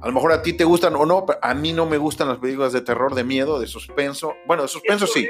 a 0.02 0.08
lo 0.08 0.14
mejor 0.14 0.32
a 0.32 0.42
ti 0.42 0.54
te 0.54 0.64
gustan 0.64 0.96
o 0.96 1.06
no, 1.06 1.26
pero 1.26 1.40
a 1.42 1.54
mí 1.54 1.74
no 1.74 1.86
me 1.86 1.98
gustan 1.98 2.28
las 2.28 2.40
películas 2.40 2.74
de 2.74 2.82
terror, 2.82 3.16
de 3.16 3.24
miedo, 3.24 3.60
de 3.60 3.68
suspenso. 3.68 4.36
Bueno, 4.48 4.64
de 4.64 4.70
suspenso 4.70 5.08
sí. 5.08 5.28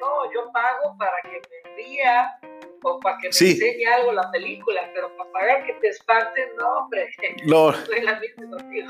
no, 0.00 0.32
yo 0.32 0.52
pago 0.52 0.96
para 0.98 1.22
que 1.22 1.40
me 1.48 1.76
ría 1.76 2.37
o 2.82 3.00
para 3.00 3.18
que 3.18 3.28
me 3.28 3.50
enseñe 3.50 3.86
algo 3.86 4.12
la 4.12 4.30
película, 4.30 4.80
pero 4.94 5.10
para 5.16 5.30
pagar 5.32 5.66
que 5.66 5.74
te 5.74 5.88
espanten, 5.88 6.48
no, 6.58 6.78
hombre. 6.78 7.08
No. 7.46 7.70
Estoy 7.70 8.02
la 8.02 8.20
misma 8.20 8.56
contigo. 8.56 8.88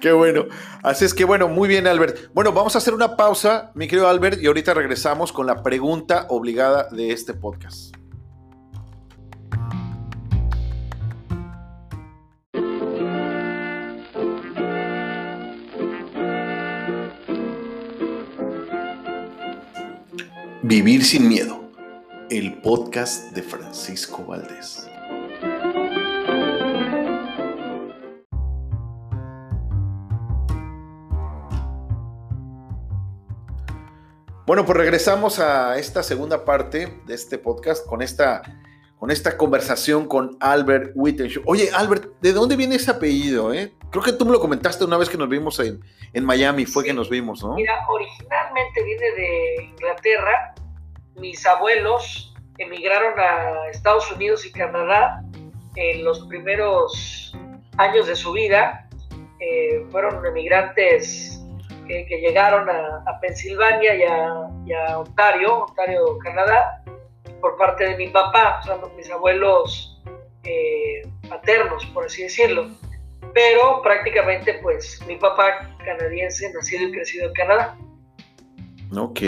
Qué 0.00 0.12
bueno. 0.12 0.46
Así 0.82 1.04
es 1.04 1.14
que 1.14 1.24
bueno, 1.24 1.48
muy 1.48 1.68
bien, 1.68 1.86
Albert. 1.86 2.32
Bueno, 2.32 2.52
vamos 2.52 2.74
a 2.74 2.78
hacer 2.78 2.94
una 2.94 3.16
pausa, 3.16 3.72
mi 3.74 3.88
querido 3.88 4.08
Albert, 4.08 4.40
y 4.40 4.46
ahorita 4.46 4.74
regresamos 4.74 5.32
con 5.32 5.46
la 5.46 5.62
pregunta 5.62 6.26
obligada 6.28 6.88
de 6.90 7.12
este 7.12 7.34
podcast. 7.34 7.94
Vivir 20.62 21.02
sin 21.02 21.28
miedo 21.28 21.57
el 22.30 22.60
podcast 22.60 23.32
de 23.32 23.42
Francisco 23.42 24.22
Valdés. 24.26 24.86
Bueno, 34.46 34.66
pues 34.66 34.76
regresamos 34.76 35.38
a 35.38 35.78
esta 35.78 36.02
segunda 36.02 36.44
parte 36.44 37.00
de 37.06 37.14
este 37.14 37.38
podcast 37.38 37.86
con 37.86 38.02
esta, 38.02 38.42
con 38.98 39.10
esta 39.10 39.38
conversación 39.38 40.06
con 40.06 40.36
Albert 40.40 40.92
Wittenshaw. 40.94 41.42
Oye, 41.46 41.70
Albert, 41.72 42.12
¿de 42.20 42.32
dónde 42.34 42.56
viene 42.56 42.74
ese 42.74 42.90
apellido? 42.90 43.54
Eh? 43.54 43.72
Creo 43.90 44.02
que 44.02 44.12
tú 44.12 44.26
me 44.26 44.32
lo 44.32 44.40
comentaste 44.40 44.84
una 44.84 44.98
vez 44.98 45.08
que 45.08 45.16
nos 45.16 45.30
vimos 45.30 45.58
en, 45.60 45.80
en 46.12 46.24
Miami, 46.26 46.66
fue 46.66 46.84
que 46.84 46.92
nos 46.92 47.08
vimos, 47.08 47.42
¿no? 47.42 47.54
Mira, 47.54 47.86
originalmente 47.88 48.84
viene 48.84 49.10
de 49.12 49.64
Inglaterra, 49.64 50.54
mis 51.20 51.44
abuelos 51.46 52.34
emigraron 52.58 53.18
a 53.18 53.68
Estados 53.70 54.10
Unidos 54.12 54.44
y 54.46 54.52
Canadá 54.52 55.22
en 55.76 56.04
los 56.04 56.26
primeros 56.26 57.36
años 57.76 58.06
de 58.06 58.16
su 58.16 58.32
vida. 58.32 58.88
Eh, 59.40 59.86
fueron 59.90 60.24
emigrantes 60.26 61.40
que, 61.86 62.20
llegaron 62.20 62.68
a, 62.68 63.20
Pensilvania 63.20 63.94
y 63.94 64.72
a, 64.72 64.98
Ontario, 64.98 65.64
Ontario, 65.64 66.18
Canadá, 66.18 66.82
por 67.40 67.56
parte 67.56 67.84
de 67.84 67.96
mi 67.96 68.08
papá, 68.08 68.60
o 68.68 68.88
mis 68.90 69.10
abuelos 69.10 70.00
eh, 70.44 71.02
paternos, 71.28 71.84
por 71.86 72.06
así 72.06 72.22
decirlo. 72.22 72.68
Pero 73.32 73.80
prácticamente, 73.82 74.54
pues, 74.62 75.00
mi 75.06 75.16
papá 75.16 75.76
canadiense, 75.84 76.52
nacido 76.52 76.88
y 76.88 76.92
crecido 76.92 77.28
en 77.28 77.32
Canadá. 77.34 77.78
Ok, 78.96 79.20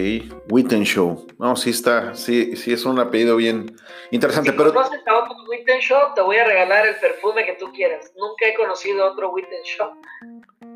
Witten 0.51 0.85
Show. 0.85 1.27
No, 1.39 1.55
sí 1.55 1.71
está, 1.71 2.15
sí, 2.15 2.57
sí 2.57 2.73
es 2.73 2.85
un 2.87 2.99
apellido 2.99 3.37
bien 3.37 3.77
interesante. 4.11 4.51
Si 4.51 4.57
pero... 4.57 4.73
conoces 4.73 5.01
a 5.07 5.19
otro 5.19 5.37
Witten 5.49 5.81
Show, 5.81 6.15
te 6.15 6.23
voy 6.23 6.39
a 6.39 6.45
regalar 6.45 6.87
el 6.87 6.97
perfume 6.97 7.45
que 7.45 7.53
tú 7.55 7.71
quieras. 7.73 8.11
Nunca 8.17 8.47
he 8.47 8.55
conocido 8.55 9.13
otro 9.13 9.31
Witten 9.33 9.63
Show 9.65 9.91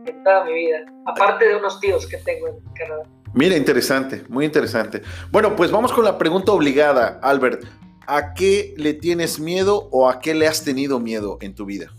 en 0.07 0.23
toda 0.23 0.45
mi 0.45 0.53
vida, 0.53 0.85
aparte 1.07 1.49
de 1.49 1.57
unos 1.57 1.81
tíos 1.81 2.07
que 2.07 2.19
tengo 2.19 2.49
en 2.49 2.61
Canadá. 2.75 3.05
Mira, 3.33 3.57
interesante, 3.57 4.23
muy 4.29 4.45
interesante. 4.45 5.03
Bueno, 5.31 5.57
pues 5.57 5.71
vamos 5.71 5.93
con 5.93 6.05
la 6.05 6.19
pregunta 6.19 6.53
obligada, 6.53 7.19
Albert. 7.23 7.65
¿A 8.07 8.35
qué 8.35 8.75
le 8.77 8.93
tienes 8.93 9.41
miedo 9.41 9.89
o 9.93 10.11
a 10.11 10.21
qué 10.21 10.35
le 10.35 10.47
has 10.47 10.63
tenido 10.63 11.01
miedo 11.01 11.39
en 11.41 11.55
tu 11.55 11.65
vida? 11.65 11.91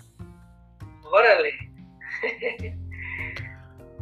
Órale. 1.03 1.51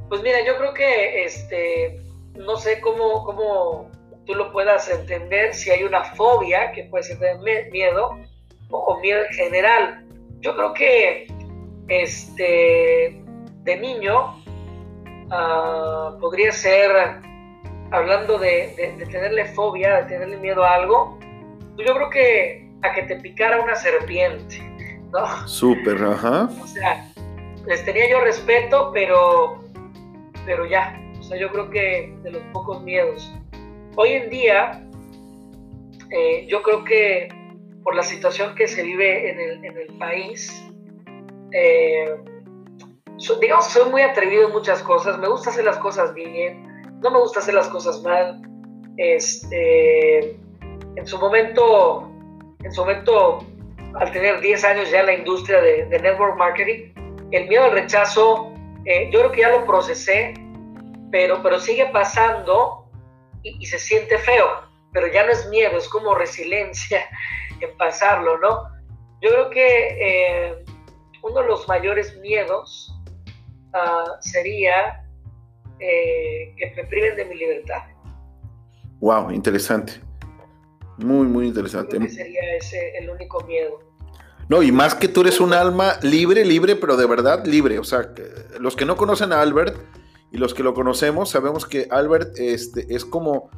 pues 0.09 0.21
mira, 0.21 0.45
yo 0.45 0.57
creo 0.57 0.73
que 0.73 1.23
este 1.23 2.03
no 2.35 2.57
sé 2.57 2.79
cómo, 2.81 3.23
cómo 3.23 3.91
tú 4.25 4.35
lo 4.35 4.51
puedas 4.51 4.89
entender, 4.89 5.53
si 5.53 5.69
hay 5.69 5.83
una 5.83 6.03
fobia, 6.15 6.71
que 6.71 6.83
puede 6.85 7.03
ser 7.03 7.19
de 7.19 7.69
miedo, 7.71 8.17
o 8.69 8.99
miedo 8.99 9.23
en 9.25 9.33
general. 9.33 10.05
Yo 10.39 10.55
creo 10.55 10.73
que 10.73 11.27
este, 11.87 13.21
de 13.63 13.77
niño 13.77 14.35
uh, 15.27 16.19
podría 16.19 16.51
ser, 16.51 16.91
hablando 17.91 18.37
de, 18.37 18.95
de, 18.97 19.05
tenerle 19.05 19.45
fobia, 19.53 20.01
de 20.01 20.03
tenerle 20.03 20.37
miedo 20.37 20.63
a 20.63 20.75
algo, 20.75 21.19
pues 21.75 21.87
yo 21.87 21.95
creo 21.95 22.09
que 22.09 22.69
a 22.81 22.93
que 22.93 23.03
te 23.03 23.15
picara 23.17 23.61
una 23.61 23.75
serpiente, 23.75 24.59
¿no? 25.11 25.47
Súper, 25.47 26.03
ajá. 26.03 26.49
O 26.61 26.67
sea, 26.67 27.09
les 27.65 27.85
tenía 27.85 28.09
yo 28.09 28.19
respeto, 28.21 28.91
pero, 28.93 29.63
pero 30.45 30.65
ya, 30.65 30.99
o 31.23 31.25
sea, 31.25 31.37
yo 31.37 31.49
creo 31.51 31.69
que 31.69 32.13
de 32.21 32.31
los 32.31 32.43
pocos 32.51 32.83
miedos. 32.83 33.31
Hoy 33.95 34.09
en 34.09 34.29
día, 34.29 34.83
eh, 36.11 36.45
yo 36.49 36.61
creo 36.61 36.83
que 36.83 37.29
por 37.81 37.95
la 37.95 38.03
situación 38.03 38.53
que 38.55 38.67
se 38.67 38.83
vive 38.83 39.29
en 39.31 39.65
el, 39.77 39.97
país, 39.97 40.67
eh, 41.53 42.13
digamos, 43.39 43.67
soy 43.67 43.89
muy 43.89 44.01
atrevido 44.01 44.47
en 44.47 44.51
muchas 44.51 44.83
cosas, 44.83 45.17
me 45.17 45.29
gusta 45.29 45.49
hacer 45.49 45.63
las 45.63 45.77
cosas 45.77 46.13
bien, 46.13 46.83
no 47.01 47.09
me 47.09 47.19
gusta 47.19 47.39
hacer 47.39 47.53
las 47.53 47.69
cosas 47.69 48.01
mal. 48.03 48.41
Este, 48.97 50.35
en 50.95 51.05
su 51.05 51.17
momento, 51.17 52.11
en 52.63 52.71
su 52.73 52.81
momento, 52.81 53.45
al 53.95 54.11
tener 54.11 54.41
10 54.41 54.63
años 54.65 54.91
ya 54.91 54.99
en 55.01 55.05
la 55.05 55.13
industria 55.13 55.61
de, 55.61 55.85
network 55.99 56.37
marketing, 56.37 56.91
el 57.31 57.47
miedo 57.47 57.63
al 57.63 57.71
rechazo, 57.71 58.51
eh, 58.83 59.09
yo 59.11 59.19
creo 59.19 59.31
que 59.31 59.41
ya 59.41 59.49
lo 59.51 59.65
procesé, 59.65 60.33
pero, 61.13 61.43
pero 61.43 61.59
sigue 61.59 61.85
pasando 61.93 62.89
y, 63.43 63.63
se 63.67 63.77
siente 63.77 64.17
feo, 64.17 64.47
pero 64.91 65.05
ya 65.13 65.23
no 65.23 65.31
es 65.31 65.47
miedo, 65.47 65.77
es 65.77 65.87
como 65.87 66.15
resiliencia 66.15 67.05
en 67.61 67.77
pasarlo, 67.77 68.39
¿no? 68.39 68.63
Yo 69.21 69.29
creo 69.29 69.49
que 69.51 69.87
eh, 70.01 70.65
uno 71.21 71.41
de 71.41 71.47
los 71.47 71.67
mayores 71.67 72.17
miedos 72.17 72.99
uh, 73.75 74.09
sería 74.21 75.05
eh, 75.79 76.55
que 76.57 76.73
me 76.75 76.83
priven 76.85 77.15
de 77.15 77.25
mi 77.25 77.35
libertad. 77.35 77.83
Wow, 78.99 79.29
interesante. 79.29 80.01
Muy, 80.97 81.27
muy 81.27 81.45
interesante. 81.45 81.97
Creo 81.97 82.07
que 82.07 82.09
sería 82.09 82.55
ese 82.55 82.97
el 82.97 83.11
único 83.11 83.39
miedo. 83.41 83.81
No, 84.49 84.63
y 84.63 84.71
más 84.71 84.95
que 84.95 85.07
tú 85.07 85.21
eres 85.21 85.39
un 85.39 85.53
alma 85.53 85.99
libre, 86.01 86.43
libre, 86.43 86.75
pero 86.75 86.97
de 86.97 87.05
verdad 87.05 87.45
libre. 87.45 87.77
O 87.77 87.83
sea, 87.83 88.09
los 88.59 88.75
que 88.75 88.85
no 88.85 88.95
conocen 88.95 89.31
a 89.31 89.41
Albert, 89.41 89.77
y 90.33 90.37
los 90.39 90.55
que 90.55 90.63
lo 90.63 90.73
conocemos 90.73 91.29
sabemos 91.29 91.65
que 91.65 91.87
Albert 91.91 92.37
este, 92.39 92.93
es 92.93 93.05
como, 93.05 93.51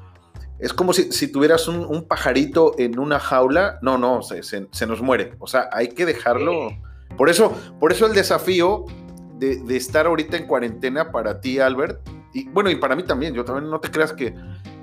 es 0.59 0.73
como 0.73 0.91
si, 0.91 1.09
si 1.13 1.31
tuvieras 1.31 1.69
un, 1.69 2.05
pajarito 2.05 2.75
en 2.77 2.99
una 2.99 3.17
jaula. 3.17 3.79
No, 3.81 3.97
no, 3.97 4.21
se, 4.21 4.43
se, 4.43 4.85
nos 4.85 5.01
muere. 5.01 5.35
O 5.39 5.47
sea, 5.47 5.69
hay 5.71 5.87
que 5.87 6.05
dejarlo. 6.05 6.71
Por 7.17 7.29
eso, 7.29 7.55
por 7.79 7.93
eso 7.93 8.05
el 8.05 8.13
desafío 8.13 8.85
de, 9.39 9.63
de, 9.63 9.77
estar 9.77 10.05
ahorita 10.05 10.35
en 10.35 10.47
cuarentena 10.47 11.13
para 11.13 11.39
ti, 11.39 11.59
Albert, 11.59 12.01
y 12.33 12.49
bueno, 12.49 12.69
y 12.69 12.75
para 12.75 12.97
mí 12.97 13.03
también, 13.03 13.33
yo 13.33 13.45
también 13.45 13.69
no 13.69 13.79
te 13.79 13.89
creas 13.89 14.11
que 14.11 14.35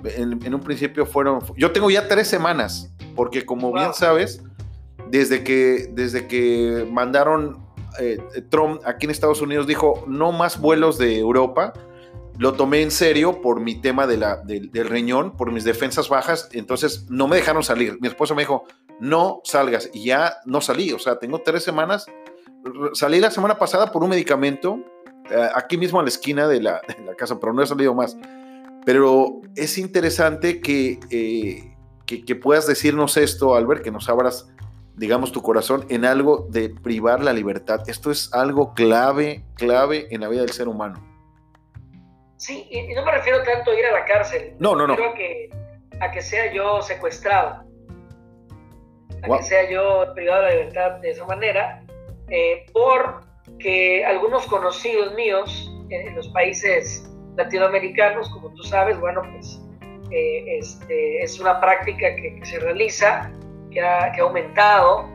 en, 0.04 0.40
en 0.42 0.54
un 0.54 0.60
principio 0.60 1.04
fueron, 1.04 1.40
yo 1.58 1.72
tengo 1.72 1.90
ya 1.90 2.08
tres 2.08 2.26
semanas, 2.26 2.90
porque 3.14 3.44
como 3.44 3.70
bien 3.70 3.92
sabes, 3.92 4.42
desde 5.10 5.44
que, 5.44 5.90
desde 5.92 6.26
que 6.26 6.88
mandaron 6.90 7.61
eh, 7.98 8.18
Trump 8.48 8.80
aquí 8.84 9.06
en 9.06 9.10
Estados 9.10 9.40
Unidos 9.40 9.66
dijo 9.66 10.04
no 10.06 10.32
más 10.32 10.60
vuelos 10.60 10.98
de 10.98 11.18
Europa, 11.18 11.72
lo 12.38 12.54
tomé 12.54 12.82
en 12.82 12.90
serio 12.90 13.40
por 13.42 13.60
mi 13.60 13.80
tema 13.80 14.06
de 14.06 14.16
la, 14.16 14.36
del 14.36 14.88
riñón, 14.88 15.36
por 15.36 15.52
mis 15.52 15.64
defensas 15.64 16.08
bajas, 16.08 16.48
entonces 16.52 17.06
no 17.10 17.28
me 17.28 17.36
dejaron 17.36 17.62
salir. 17.62 17.98
Mi 18.00 18.08
esposa 18.08 18.34
me 18.34 18.42
dijo, 18.42 18.64
no 19.00 19.40
salgas, 19.44 19.90
y 19.92 20.04
ya 20.04 20.36
no 20.46 20.60
salí, 20.60 20.92
o 20.92 20.98
sea, 20.98 21.18
tengo 21.18 21.42
tres 21.42 21.62
semanas. 21.62 22.06
Salí 22.94 23.20
la 23.20 23.30
semana 23.30 23.58
pasada 23.58 23.92
por 23.92 24.02
un 24.02 24.10
medicamento, 24.10 24.78
eh, 25.30 25.48
aquí 25.54 25.76
mismo 25.76 26.00
a 26.00 26.02
la 26.02 26.08
esquina 26.08 26.48
de 26.48 26.62
la, 26.62 26.80
casa, 27.18 27.38
pero 27.38 27.52
no 27.52 27.62
he 27.62 27.66
salido 27.66 27.94
más. 27.94 28.16
Pero 28.84 29.40
es 29.54 29.78
interesante 29.78 30.60
que, 30.60 30.98
eh, 31.10 31.76
que, 32.06 32.24
que, 32.24 32.34
puedas 32.34 32.66
decirnos 32.66 33.16
esto, 33.16 33.54
Albert, 33.54 33.82
que 33.82 33.90
nos 33.90 34.08
abras, 34.08 34.51
digamos, 34.96 35.32
tu 35.32 35.42
corazón 35.42 35.86
en 35.88 36.04
algo 36.04 36.46
de 36.50 36.70
privar 36.70 37.22
la 37.22 37.32
libertad. 37.32 37.82
Esto 37.88 38.10
es 38.10 38.32
algo 38.32 38.74
clave, 38.74 39.44
clave 39.54 40.06
en 40.10 40.20
la 40.20 40.28
vida 40.28 40.42
del 40.42 40.50
ser 40.50 40.68
humano. 40.68 41.12
Sí, 42.36 42.66
y 42.70 42.92
no 42.94 43.04
me 43.04 43.12
refiero 43.12 43.42
tanto 43.44 43.70
a 43.70 43.78
ir 43.78 43.86
a 43.86 43.92
la 43.92 44.04
cárcel. 44.04 44.54
No, 44.58 44.74
no, 44.74 44.86
no. 44.86 44.94
A 44.94 45.14
que, 45.14 45.48
a 46.00 46.10
que 46.10 46.20
sea 46.20 46.52
yo 46.52 46.82
secuestrado, 46.82 47.64
a 49.22 49.38
que 49.38 49.42
sea 49.44 49.70
yo 49.70 50.12
privado 50.14 50.42
de 50.42 50.48
la 50.48 50.54
libertad 50.56 50.90
de 51.00 51.10
esa 51.10 51.24
manera, 51.24 51.84
eh, 52.28 52.66
porque 52.72 54.04
algunos 54.04 54.46
conocidos 54.46 55.14
míos 55.14 55.72
en, 55.90 56.16
los 56.16 56.28
países 56.30 57.08
latinoamericanos, 57.36 58.28
como 58.30 58.52
tú 58.54 58.62
sabes, 58.64 58.98
bueno, 58.98 59.22
pues 59.32 59.60
eh, 60.10 60.58
este, 60.58 61.22
es 61.22 61.38
una 61.38 61.60
práctica 61.60 62.14
que, 62.16 62.40
se 62.44 62.58
realiza, 62.58 63.30
que 63.72 63.80
ha, 63.80 64.12
que 64.12 64.20
ha 64.20 64.24
aumentado, 64.24 65.08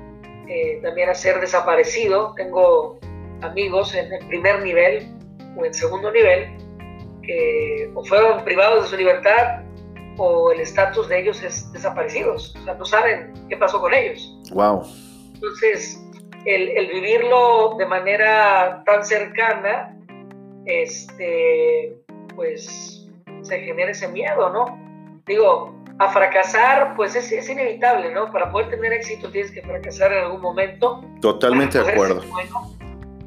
eh, 0.48 0.80
también 0.82 1.10
a 1.10 1.14
ser 1.14 1.40
desaparecido. 1.40 2.34
Tengo 2.36 3.00
amigos 3.42 3.94
en 3.96 4.12
el 4.12 4.28
primer 4.28 4.62
nivel 4.64 5.14
o 5.58 5.66
en 5.66 5.74
segundo 5.74 6.12
nivel 6.12 6.58
que 7.24 7.92
o 7.94 8.04
fueron 8.06 8.44
privados 8.44 8.84
de 8.84 8.90
su 8.90 8.98
libertad 8.98 9.64
o 10.18 10.52
el 10.52 10.62
estatus 10.62 11.08
de 11.10 11.20
ellos 11.20 11.44
es 11.44 11.72
desaparecidos. 11.74 12.56
O 12.56 12.64
sea, 12.64 12.74
no 12.74 12.86
saben 12.86 13.34
qué 13.50 13.58
pasó 13.58 13.80
con 13.80 13.94
ellos. 13.94 14.40
Wow. 14.52 14.84
Entonces, 15.34 16.02
el, 16.46 16.70
el 16.70 16.88
vivirlo 16.88 17.76
de 17.78 17.86
manera 17.86 18.82
tan 18.86 19.06
cercana, 19.06 19.96
este, 20.66 21.98
pues 22.36 23.08
se 23.42 23.60
genera 23.60 23.92
ese 23.92 24.08
miedo, 24.08 24.50
¿no? 24.50 24.66
Digo, 25.26 25.77
a 26.00 26.10
fracasar, 26.10 26.96
pues 26.96 27.16
es, 27.16 27.32
es, 27.32 27.50
inevitable, 27.50 28.14
¿no? 28.14 28.32
Para 28.32 28.52
poder 28.52 28.70
tener 28.70 28.94
éxito 28.94 29.32
tienes 29.32 29.52
que 29.52 29.62
fracasar 29.62 30.14
en 30.14 30.26
algún 30.26 30.42
momento. 30.42 31.02
Totalmente 31.22 31.82
de 31.82 31.92
acuerdo. 31.92 32.22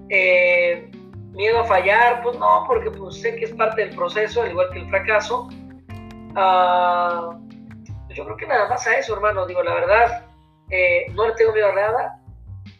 Eh, 0.09 0.89
miedo 1.33 1.61
a 1.61 1.65
fallar, 1.65 2.23
pues 2.23 2.39
no, 2.39 2.65
porque 2.67 2.91
pues 2.91 3.21
sé 3.21 3.35
que 3.37 3.47
es 3.47 3.53
parte 3.53 3.85
del 3.85 3.97
proceso, 3.97 4.43
al 4.43 4.51
igual 4.51 4.71
que 4.73 4.81
el 4.81 4.89
fracaso. 4.89 5.49
Uh, 6.31 7.35
yo 8.15 8.25
creo 8.25 8.37
que 8.37 8.47
nada 8.47 8.69
más 8.69 8.87
a 8.87 8.99
eso, 8.99 9.15
hermano. 9.15 9.47
Digo, 9.47 9.63
la 9.63 9.75
verdad, 9.75 10.27
eh, 10.71 11.07
no 11.13 11.27
le 11.27 11.35
tengo 11.35 11.53
miedo 11.53 11.69
a 11.69 11.75
nada. 11.75 12.21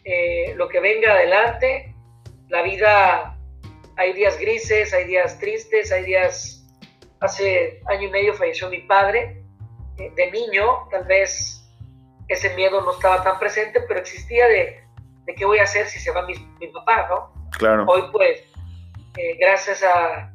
Eh, 0.03 0.53
lo 0.55 0.67
que 0.69 0.79
venga 0.79 1.13
adelante, 1.13 1.93
la 2.49 2.61
vida, 2.61 3.37
hay 3.97 4.13
días 4.13 4.37
grises, 4.39 4.93
hay 4.93 5.05
días 5.05 5.37
tristes, 5.39 5.91
hay 5.91 6.05
días... 6.05 6.57
Hace 7.19 7.79
año 7.85 8.07
y 8.07 8.11
medio 8.11 8.33
falleció 8.33 8.67
mi 8.67 8.79
padre. 8.79 9.40
Eh, 9.97 10.11
de 10.15 10.31
niño, 10.31 10.87
tal 10.89 11.03
vez 11.05 11.57
ese 12.27 12.53
miedo 12.55 12.81
no 12.81 12.91
estaba 12.91 13.23
tan 13.23 13.39
presente, 13.39 13.81
pero 13.87 13.99
existía 13.99 14.47
de, 14.47 14.83
de 15.25 15.35
qué 15.35 15.45
voy 15.45 15.59
a 15.59 15.63
hacer 15.63 15.87
si 15.87 15.99
se 15.99 16.11
va 16.11 16.21
mi, 16.23 16.35
mi 16.59 16.67
papá, 16.67 17.07
¿no? 17.09 17.49
Claro. 17.57 17.85
Hoy, 17.87 18.03
pues, 18.11 18.43
gracias 19.39 19.83
a, 19.83 20.31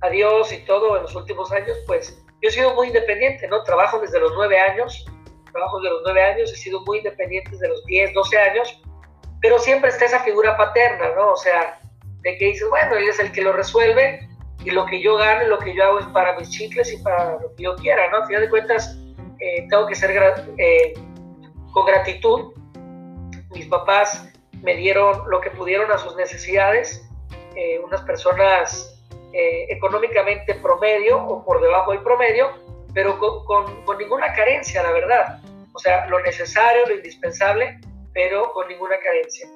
a 0.00 0.10
Dios 0.10 0.52
y 0.52 0.58
todo 0.58 0.96
en 0.96 1.02
los 1.02 1.14
últimos 1.14 1.50
años, 1.52 1.76
pues 1.86 2.22
yo 2.40 2.48
he 2.48 2.52
sido 2.52 2.74
muy 2.74 2.88
independiente, 2.88 3.48
¿no? 3.48 3.62
Trabajo 3.64 3.98
desde 3.98 4.20
los 4.20 4.32
nueve 4.34 4.60
años, 4.60 5.04
trabajo 5.50 5.80
desde 5.80 5.94
los 5.94 6.02
nueve 6.04 6.22
años, 6.22 6.52
he 6.52 6.56
sido 6.56 6.80
muy 6.84 6.98
independiente 6.98 7.50
desde 7.50 7.68
los 7.68 7.84
10, 7.86 8.14
12 8.14 8.38
años, 8.38 8.82
pero 9.40 9.58
siempre 9.58 9.90
está 9.90 10.04
esa 10.04 10.20
figura 10.20 10.56
paterna, 10.56 11.14
¿no? 11.16 11.32
O 11.32 11.36
sea, 11.36 11.80
de 12.22 12.38
que 12.38 12.44
dices, 12.46 12.68
bueno, 12.68 12.96
él 12.96 13.08
es 13.08 13.18
el 13.18 13.32
que 13.32 13.42
lo 13.42 13.52
resuelve 13.52 14.28
y 14.64 14.70
lo 14.70 14.86
que 14.86 15.00
yo 15.02 15.16
gano, 15.16 15.48
lo 15.48 15.58
que 15.58 15.74
yo 15.74 15.84
hago 15.84 15.98
es 15.98 16.06
para 16.06 16.36
mis 16.38 16.50
chicles 16.50 16.92
y 16.92 17.02
para 17.02 17.38
lo 17.40 17.54
que 17.56 17.64
yo 17.64 17.74
quiera, 17.76 18.08
¿no? 18.10 18.18
A 18.18 18.26
final 18.26 18.42
de 18.42 18.50
cuentas, 18.50 18.96
eh, 19.56 19.66
tengo 19.68 19.86
que 19.86 19.94
ser 19.94 20.10
eh, 20.58 20.94
con 21.72 21.86
gratitud. 21.86 22.52
Mis 23.50 23.66
papás 23.66 24.28
me 24.62 24.74
dieron 24.74 25.28
lo 25.30 25.40
que 25.40 25.50
pudieron 25.50 25.90
a 25.90 25.98
sus 25.98 26.16
necesidades, 26.16 27.08
eh, 27.54 27.78
unas 27.84 28.02
personas 28.02 28.94
eh, 29.32 29.66
económicamente 29.68 30.54
promedio 30.54 31.18
o 31.22 31.44
por 31.44 31.60
debajo 31.60 31.92
del 31.92 32.02
promedio, 32.02 32.50
pero 32.94 33.18
con, 33.18 33.84
con, 33.84 33.98
ninguna 33.98 34.32
carencia, 34.32 34.82
la 34.82 34.92
verdad. 34.92 35.40
O 35.72 35.78
sea, 35.78 36.06
lo 36.06 36.20
necesario, 36.20 36.86
lo 36.86 36.94
indispensable, 36.94 37.78
pero 38.12 38.52
con 38.52 38.68
ninguna 38.68 38.98
carencia. 38.98 39.48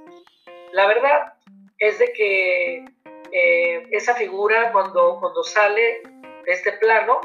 La 0.72 0.86
verdad 0.86 1.34
es 1.78 1.98
de 1.98 2.12
que 2.12 2.84
eh, 3.32 3.88
esa 3.90 4.14
figura 4.14 4.72
cuando, 4.72 5.18
cuando 5.20 5.42
sale 5.42 6.02
de 6.44 6.52
este 6.52 6.72
plano, 6.72 7.20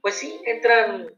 pues 0.00 0.14
sí, 0.14 0.40
entran, 0.46 1.08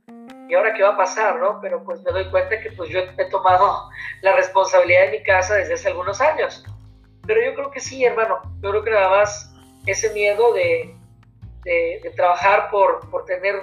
¿y 0.51 0.55
ahora 0.55 0.75
qué 0.75 0.83
va 0.83 0.91
a 0.91 0.97
pasar? 0.97 1.39
¿no? 1.39 1.61
Pero 1.61 1.83
pues 1.85 2.03
me 2.03 2.11
doy 2.11 2.29
cuenta 2.31 2.61
que 2.61 2.73
pues 2.73 2.91
yo 2.91 3.01
he 3.01 3.25
tomado 3.31 3.89
la 4.23 4.35
responsabilidad 4.35 5.07
de 5.07 5.19
mi 5.19 5.23
casa 5.23 5.55
desde 5.55 5.75
hace 5.75 5.89
algunos 5.89 6.21
años. 6.21 6.65
Pero 7.27 7.41
yo 7.45 7.55
creo 7.55 7.71
que 7.71 7.81
sí, 7.81 8.05
hermano, 8.05 8.41
yo 8.63 8.71
creo 8.71 8.85
que 8.85 8.91
nada 8.91 9.11
más 9.11 9.53
ese 9.87 10.13
miedo 10.13 10.53
de, 10.53 10.95
de, 11.65 12.13
trabajar 12.17 12.71
por, 12.71 13.09
por, 13.11 13.25
tener 13.25 13.55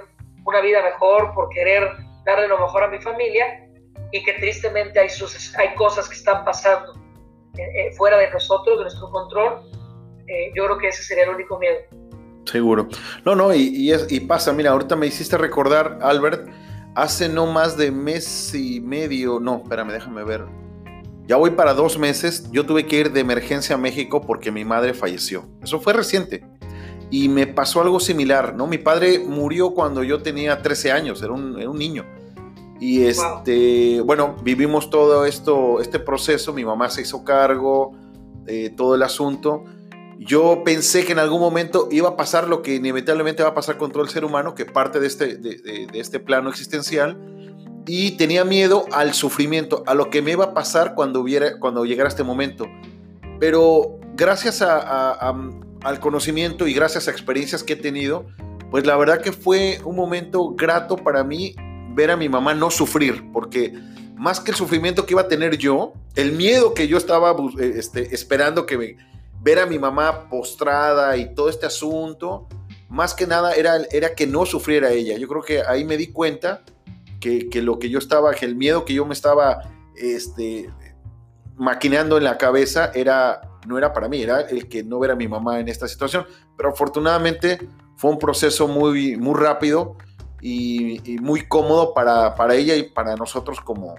una 0.44 0.60
vida 0.60 0.82
mejor, 0.82 1.34
por 1.34 1.48
querer 1.50 1.90
darle 2.24 2.48
lo 2.48 2.58
mejor 2.58 2.84
a 2.84 2.88
mi 2.88 2.98
familia 2.98 3.68
y 4.12 4.22
que 4.22 4.32
tristemente 4.34 4.98
hay, 4.98 5.08
hay 5.58 5.74
cosas 5.74 6.08
que 6.08 6.14
están 6.14 6.44
pasando 6.44 6.94
eh, 7.56 7.62
eh, 7.62 7.92
fuera 7.96 8.16
de 8.16 8.30
nosotros, 8.30 8.78
de 8.78 8.84
nuestro 8.84 9.10
control. 9.10 9.62
Eh, 10.26 10.52
yo 10.54 10.64
creo 10.64 10.78
que 10.78 10.88
ese 10.88 11.02
sería 11.02 11.24
el 11.24 11.30
único 11.30 11.58
miedo. 11.58 11.78
Seguro. 12.44 12.88
No, 13.24 13.34
no, 13.34 13.52
y, 13.52 13.68
y, 13.74 13.92
es, 13.92 14.10
y 14.10 14.20
pasa, 14.20 14.52
mira, 14.52 14.70
ahorita 14.70 14.96
me 14.96 15.06
hiciste 15.06 15.36
recordar, 15.36 15.98
Albert, 16.00 16.48
hace 16.98 17.28
no 17.28 17.46
más 17.46 17.76
de 17.76 17.92
mes 17.92 18.52
y 18.54 18.80
medio, 18.80 19.38
no, 19.38 19.58
espérame, 19.62 19.92
déjame 19.92 20.24
ver, 20.24 20.46
ya 21.28 21.36
voy 21.36 21.52
para 21.52 21.72
dos 21.72 21.96
meses, 21.96 22.50
yo 22.50 22.66
tuve 22.66 22.86
que 22.86 22.98
ir 22.98 23.12
de 23.12 23.20
emergencia 23.20 23.76
a 23.76 23.78
México 23.78 24.22
porque 24.22 24.50
mi 24.50 24.64
madre 24.64 24.94
falleció. 24.94 25.44
Eso 25.62 25.78
fue 25.78 25.92
reciente. 25.92 26.44
Y 27.10 27.28
me 27.28 27.46
pasó 27.46 27.82
algo 27.82 28.00
similar, 28.00 28.54
¿no? 28.56 28.66
Mi 28.66 28.78
padre 28.78 29.20
murió 29.20 29.74
cuando 29.74 30.02
yo 30.02 30.22
tenía 30.22 30.60
13 30.60 30.90
años, 30.90 31.22
era 31.22 31.32
un, 31.32 31.78
niño. 31.78 32.04
Y 32.80 33.02
este, 33.02 34.00
bueno, 34.00 34.34
vivimos 34.42 34.90
todo 34.90 35.24
esto, 35.24 35.80
este 35.80 36.00
proceso, 36.00 36.52
mi 36.52 36.64
mamá 36.64 36.90
se 36.90 37.02
hizo 37.02 37.24
cargo, 37.24 37.92
de 38.44 38.70
todo 38.70 38.96
el 38.96 39.02
asunto. 39.02 39.64
Yo 40.18 40.62
pensé 40.64 41.04
que 41.04 41.12
en 41.12 41.20
algún 41.20 41.40
momento 41.40 41.88
iba 41.90 42.10
a 42.10 42.16
pasar 42.16 42.48
lo 42.48 42.60
que 42.62 42.74
inevitablemente 42.74 43.42
va 43.42 43.50
a 43.50 43.54
pasar 43.54 43.78
con 43.78 43.92
todo 43.92 44.02
el 44.02 44.08
ser 44.08 44.24
humano, 44.24 44.54
que 44.54 44.66
parte 44.66 44.98
de 45.00 45.06
este, 45.06 45.36
de 45.36 45.88
este 45.94 46.18
plano 46.18 46.50
existencial, 46.50 47.16
y 47.88 48.12
tenía 48.12 48.44
miedo 48.44 48.84
al 48.92 49.14
sufrimiento, 49.14 49.82
a 49.86 49.94
lo 49.94 50.10
que 50.10 50.20
me 50.20 50.32
iba 50.32 50.44
a 50.44 50.54
pasar 50.54 50.94
cuando, 50.94 51.20
hubiera, 51.20 51.58
cuando 51.58 51.84
llegara 51.86 52.08
este 52.08 52.22
momento. 52.22 52.66
Pero 53.40 53.98
gracias 54.14 54.60
al 54.60 56.00
conocimiento 56.00 56.66
y 56.66 56.74
gracias 56.74 57.08
a 57.08 57.10
experiencias 57.10 57.62
que 57.62 57.72
he 57.72 57.76
tenido, 57.76 58.26
pues 58.70 58.86
la 58.86 58.96
verdad 58.96 59.22
que 59.22 59.32
fue 59.32 59.80
un 59.84 59.96
momento 59.96 60.50
grato 60.50 60.96
para 60.96 61.24
mí 61.24 61.54
ver 61.94 62.10
a 62.10 62.16
mi 62.16 62.28
mamá 62.28 62.52
no 62.52 62.70
sufrir, 62.70 63.24
porque 63.32 63.72
más 64.16 64.40
que 64.40 64.50
el 64.50 64.56
sufrimiento 64.56 65.06
que 65.06 65.14
iba 65.14 65.22
a 65.22 65.28
tener 65.28 65.56
yo, 65.56 65.94
el 66.14 66.32
miedo 66.32 66.74
que 66.74 66.88
yo 66.88 66.98
estaba 66.98 67.34
eh, 67.58 67.72
este, 67.76 68.14
esperando 68.14 68.66
que 68.66 68.96
ver 69.40 69.58
a 69.58 69.66
mi 69.66 69.78
mamá 69.78 70.28
postrada 70.28 71.16
y 71.16 71.34
todo 71.34 71.48
este 71.48 71.66
asunto, 71.66 72.48
más 72.88 73.14
que 73.14 73.26
nada 73.26 73.54
era, 73.54 73.76
era 73.90 74.14
que 74.14 74.26
no 74.26 74.46
sufriera 74.46 74.90
ella. 74.90 75.16
Yo 75.18 75.28
creo 75.28 75.42
que 75.42 75.62
ahí 75.62 75.84
me 75.84 75.96
di 75.96 76.08
cuenta 76.08 76.62
que, 77.20 77.48
lo 77.62 77.78
que 77.78 77.90
yo 77.90 77.98
estaba, 77.98 78.32
que 78.34 78.46
el 78.46 78.56
miedo 78.56 78.84
que 78.84 78.94
yo 78.94 79.04
me 79.04 79.14
estaba 79.14 79.62
este, 79.96 80.70
maquineando 81.56 82.16
en 82.16 82.24
la 82.24 82.38
cabeza 82.38 82.90
era, 82.94 83.42
no 83.66 83.76
era 83.76 83.92
para 83.92 84.08
mí, 84.08 84.22
era 84.22 84.40
el 84.40 84.68
que 84.68 84.82
no 84.82 84.98
ver 84.98 85.10
a 85.10 85.16
mi 85.16 85.28
mamá 85.28 85.60
en 85.60 85.68
esta 85.68 85.88
situación. 85.88 86.26
Pero 86.56 86.70
afortunadamente 86.70 87.68
fue 87.96 88.10
un 88.10 88.18
proceso 88.18 88.68
muy, 88.68 89.16
muy 89.16 89.34
rápido 89.38 89.96
y, 90.40 91.18
muy 91.20 91.46
cómodo 91.46 91.92
para, 91.94 92.34
para, 92.34 92.54
ella 92.54 92.76
y 92.76 92.84
para 92.84 93.16
nosotros 93.16 93.60
como, 93.60 93.96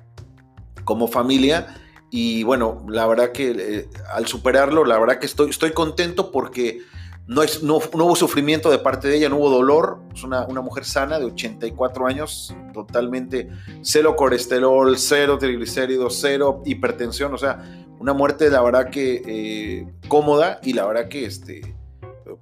como 0.84 1.08
familia. 1.08 1.75
Y 2.12 2.43
bueno, 2.43 2.86
la 2.88 3.06
verdad 3.06 3.32
que 3.32 3.52
eh, 3.52 3.89
al 4.12 4.26
superarlo, 4.26 4.86
la 4.86 4.98
verdad 4.98 5.19
que 5.19 5.26
estoy, 5.26 5.50
estoy 5.50 5.72
contento 5.72 6.32
porque 6.32 6.82
no, 7.30 7.43
es, 7.43 7.62
no, 7.62 7.76
hubo 7.78 8.15
sufrimiento 8.15 8.72
de 8.72 8.80
parte 8.80 9.08
de 9.08 9.17
ella, 9.17 9.30
no 9.30 9.38
hubo 9.38 9.52
dolor. 9.52 10.00
Es 10.15 10.24
una, 10.24 10.48
mujer 10.48 10.84
sana 10.84 11.19
de 11.19 11.26
84 11.26 12.08
años, 12.08 12.56
totalmente 12.74 13.50
cero 13.84 14.15
colesterol, 14.15 14.98
cero 14.98 15.38
triglicéridos, 15.38 16.17
cero 16.19 16.63
hipertensión. 16.65 17.32
O 17.32 17.38
sea, 17.38 17.86
una 18.00 18.13
muerte, 18.13 18.50
la 18.50 18.63
verdad 18.63 18.89
que 18.89 19.22
eh, 19.28 19.88
cómoda 20.08 20.60
y 20.63 20.74
la 20.74 20.88
verdad 20.88 21.08
que 21.08 21.26
este, 21.26 21.76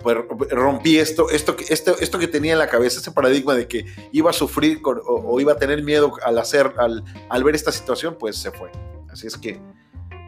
pues, 0.01 0.17
rompí 0.51 0.99
esto, 0.99 1.30
esto, 1.32 1.58
esto, 1.67 1.97
esto 1.99 2.17
que 2.17 2.30
tenía 2.30 2.53
en 2.53 2.60
la 2.60 2.69
cabeza, 2.69 3.01
ese 3.01 3.12
paradigma 3.12 3.56
de 3.56 3.67
que 3.67 3.86
iba 4.13 4.30
a 4.30 4.34
sufrir 4.34 4.80
o, 4.84 5.41
iba 5.41 5.51
a 5.51 5.58
tener 5.58 5.84
miedo 5.84 6.13
al 6.23 6.38
hacer, 6.38 6.71
al, 6.77 7.03
al 7.27 7.43
ver 7.43 7.56
esta 7.56 7.73
situación, 7.73 8.15
pues 8.17 8.38
se 8.38 8.51
fue. 8.51 8.71
Así 9.17 9.25
es 9.25 9.38
que 9.39 9.60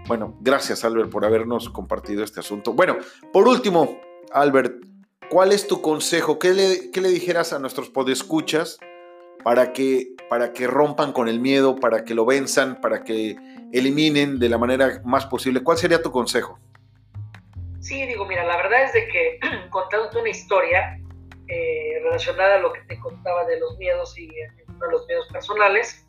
Bueno, 0.07 0.35
gracias 0.41 0.83
Albert 0.83 1.11
por 1.11 1.23
habernos 1.23 1.69
compartido 1.69 2.23
este 2.23 2.39
asunto. 2.39 2.73
Bueno, 2.73 2.97
por 3.31 3.47
último, 3.47 4.01
Albert, 4.31 4.83
¿cuál 5.29 5.51
es 5.51 5.67
tu 5.67 5.79
consejo? 5.79 6.39
¿Qué 6.39 6.55
le, 6.55 6.89
qué 6.89 6.99
le 6.99 7.09
dijeras 7.09 7.53
a 7.53 7.59
nuestros 7.59 7.91
podescuchas 7.91 8.79
para 9.43 9.73
que, 9.73 10.15
para 10.27 10.53
que 10.53 10.65
rompan 10.65 11.13
con 11.13 11.27
el 11.27 11.39
miedo, 11.39 11.75
para 11.75 12.03
que 12.03 12.15
lo 12.15 12.25
venzan, 12.25 12.81
para 12.81 13.03
que 13.03 13.35
eliminen 13.71 14.39
de 14.39 14.49
la 14.49 14.57
manera 14.57 15.03
más 15.05 15.27
posible? 15.27 15.61
¿Cuál 15.61 15.77
sería 15.77 16.01
tu 16.01 16.11
consejo? 16.11 16.57
Sí, 17.81 18.07
digo, 18.07 18.25
mira, 18.25 18.43
la 18.43 18.57
verdad 18.57 18.85
es 18.85 18.93
de 18.93 19.07
que 19.07 19.39
contándote 19.69 20.17
una 20.17 20.29
historia 20.29 20.99
eh, 21.47 21.99
relacionada 22.01 22.55
a 22.55 22.59
lo 22.59 22.73
que 22.73 22.81
te 22.87 22.99
contaba 22.99 23.45
de 23.45 23.59
los 23.59 23.77
miedos 23.77 24.17
y 24.17 24.31
uno 24.67 24.79
de 24.83 24.91
los 24.91 25.05
miedos 25.05 25.27
personales, 25.27 26.07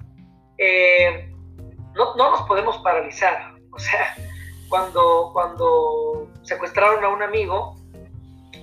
eh, 0.57 1.30
no, 1.95 2.15
no, 2.17 2.31
nos 2.31 2.43
podemos 2.43 2.79
paralizar. 2.79 3.55
O 3.73 3.79
sea, 3.79 4.15
cuando, 4.69 5.31
cuando 5.33 6.29
secuestraron 6.43 7.05
a 7.05 7.09
un 7.09 7.23
amigo, 7.23 7.77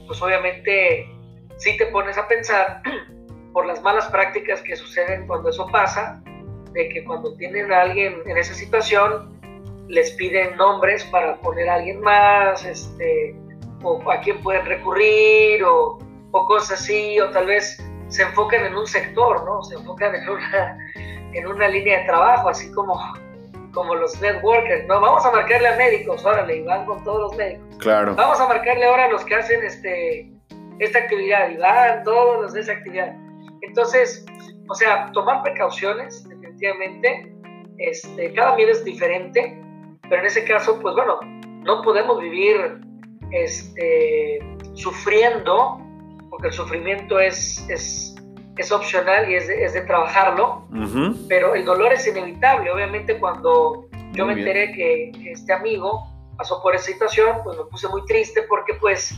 pues 0.07 0.21
obviamente 0.21 1.09
sí 1.57 1.77
te 1.77 1.87
pones 1.87 2.17
a 2.17 2.27
pensar 2.27 2.81
por 3.53 3.65
las 3.65 3.81
malas 3.81 4.07
prácticas 4.07 4.61
que 4.61 4.75
suceden 4.75 5.27
cuando 5.27 5.49
eso 5.49 5.67
pasa, 5.67 6.21
de 6.71 6.89
que 6.89 7.03
cuando 7.03 7.35
tienen 7.35 7.71
a 7.71 7.81
alguien 7.81 8.21
en 8.25 8.37
esa 8.37 8.53
situación, 8.53 9.37
les 9.87 10.11
piden 10.11 10.57
nombres 10.57 11.03
para 11.05 11.37
poner 11.37 11.69
a 11.69 11.75
alguien 11.75 12.01
más, 12.01 12.63
este, 12.65 13.35
o 13.83 14.11
a 14.11 14.19
quién 14.19 14.41
pueden 14.41 14.65
recurrir, 14.65 15.63
o, 15.63 15.97
o 16.31 16.45
cosas 16.45 16.81
así, 16.81 17.19
o 17.19 17.29
tal 17.31 17.47
vez 17.47 17.81
se 18.09 18.23
enfocan 18.23 18.65
en 18.65 18.75
un 18.75 18.87
sector, 18.87 19.43
¿no? 19.45 19.63
Se 19.63 19.75
enfocan 19.75 20.15
en 20.15 20.29
una, 20.29 20.77
en 21.37 21.47
una 21.47 21.67
línea 21.67 21.99
de 21.99 22.05
trabajo, 22.05 22.49
así 22.49 22.71
como, 22.71 22.99
como 23.73 23.95
los 23.95 24.19
networkers, 24.21 24.87
¿no? 24.87 24.99
Vamos 24.99 25.25
a 25.25 25.31
marcarle 25.31 25.67
a 25.67 25.75
médicos, 25.75 26.25
órale, 26.25 26.57
y 26.57 26.61
van 26.63 26.85
con 26.85 27.03
todos 27.03 27.21
los 27.21 27.37
médicos. 27.37 27.77
Claro. 27.79 28.15
Vamos 28.15 28.39
a 28.39 28.47
marcarle 28.47 28.85
ahora 28.85 29.05
a 29.05 29.09
los 29.09 29.23
que 29.23 29.35
hacen 29.35 29.63
este, 29.63 30.31
esta 30.79 30.99
actividad, 30.99 31.49
y 31.49 31.57
van 31.57 32.03
todos 32.03 32.41
los 32.41 32.53
de 32.53 32.61
esa 32.61 32.73
actividad. 32.73 33.15
Entonces, 33.61 34.25
o 34.69 34.75
sea, 34.75 35.11
tomar 35.13 35.43
precauciones, 35.43 36.27
definitivamente. 36.27 37.31
Este, 37.77 38.33
cada 38.33 38.55
miedo 38.55 38.71
es 38.71 38.83
diferente, 38.83 39.61
pero 40.09 40.21
en 40.21 40.25
ese 40.25 40.43
caso, 40.45 40.79
pues 40.79 40.95
bueno, 40.95 41.19
no 41.63 41.81
podemos 41.83 42.19
vivir 42.19 42.79
este, 43.31 44.39
sufriendo, 44.73 45.79
porque 46.29 46.47
el 46.47 46.53
sufrimiento 46.53 47.19
es, 47.19 47.67
es, 47.69 48.15
es 48.61 48.71
opcional 48.71 49.29
y 49.29 49.35
es 49.35 49.47
de, 49.47 49.63
es 49.63 49.73
de 49.73 49.81
trabajarlo, 49.81 50.67
pero 51.27 51.55
el 51.55 51.65
dolor 51.65 51.93
es 51.93 52.07
inevitable. 52.07 52.71
Obviamente 52.71 53.19
cuando 53.19 53.87
yo 54.13 54.25
me 54.25 54.33
enteré 54.33 54.71
que, 54.73 55.11
que, 55.13 55.31
este 55.31 55.53
amigo 55.53 56.07
pasó 56.37 56.61
por 56.61 56.75
esa 56.75 56.85
situación, 56.85 57.41
pues 57.43 57.57
me 57.57 57.65
puse 57.65 57.87
muy 57.87 58.05
triste 58.05 58.43
porque 58.43 58.73
pues, 58.75 59.13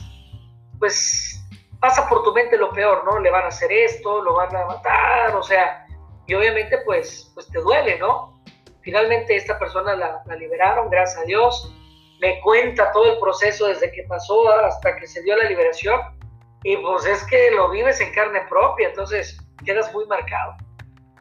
pues 0.80 1.42
pasa 1.80 2.08
por 2.08 2.24
tu 2.24 2.34
mente 2.34 2.58
lo 2.58 2.72
peor, 2.72 3.04
¿no? 3.06 3.20
Le 3.20 3.30
van 3.32 3.46
a 3.46 3.48
hacer 3.48 3.72
esto, 3.72 4.22
lo 4.22 4.36
van 4.36 4.56
a 4.56 4.66
matar, 4.66 5.36
o 5.36 5.44
sea, 5.44 5.86
y 6.28 6.34
obviamente 6.34 6.80
pues, 6.86 7.32
pues 7.34 7.48
te 7.48 7.60
duele, 7.60 7.98
¿no? 8.00 8.42
Finalmente 8.82 9.36
esta 9.36 9.58
persona 9.60 9.96
la, 9.96 10.22
la 10.26 10.36
liberaron, 10.36 10.90
gracias 10.90 11.22
a 11.22 11.26
Dios, 11.26 11.74
me 12.22 12.40
cuenta 12.42 12.92
todo 12.92 13.14
el 13.14 13.20
proceso 13.20 13.68
desde 13.68 13.92
que 13.92 14.04
pasó 14.04 14.50
hasta 14.50 14.96
que 14.98 15.08
se 15.08 15.22
dio 15.24 15.36
la 15.38 15.46
liberación, 15.46 16.00
y 16.64 16.78
pues 16.78 17.06
es 17.06 17.24
que 17.26 17.52
lo 17.52 17.70
vives 17.70 18.02
en 18.02 18.14
carne 18.14 18.42
propia, 18.50 18.90
entonces 18.90 19.40
quedas 19.66 19.92
muy 19.94 20.06
marcado, 20.08 20.56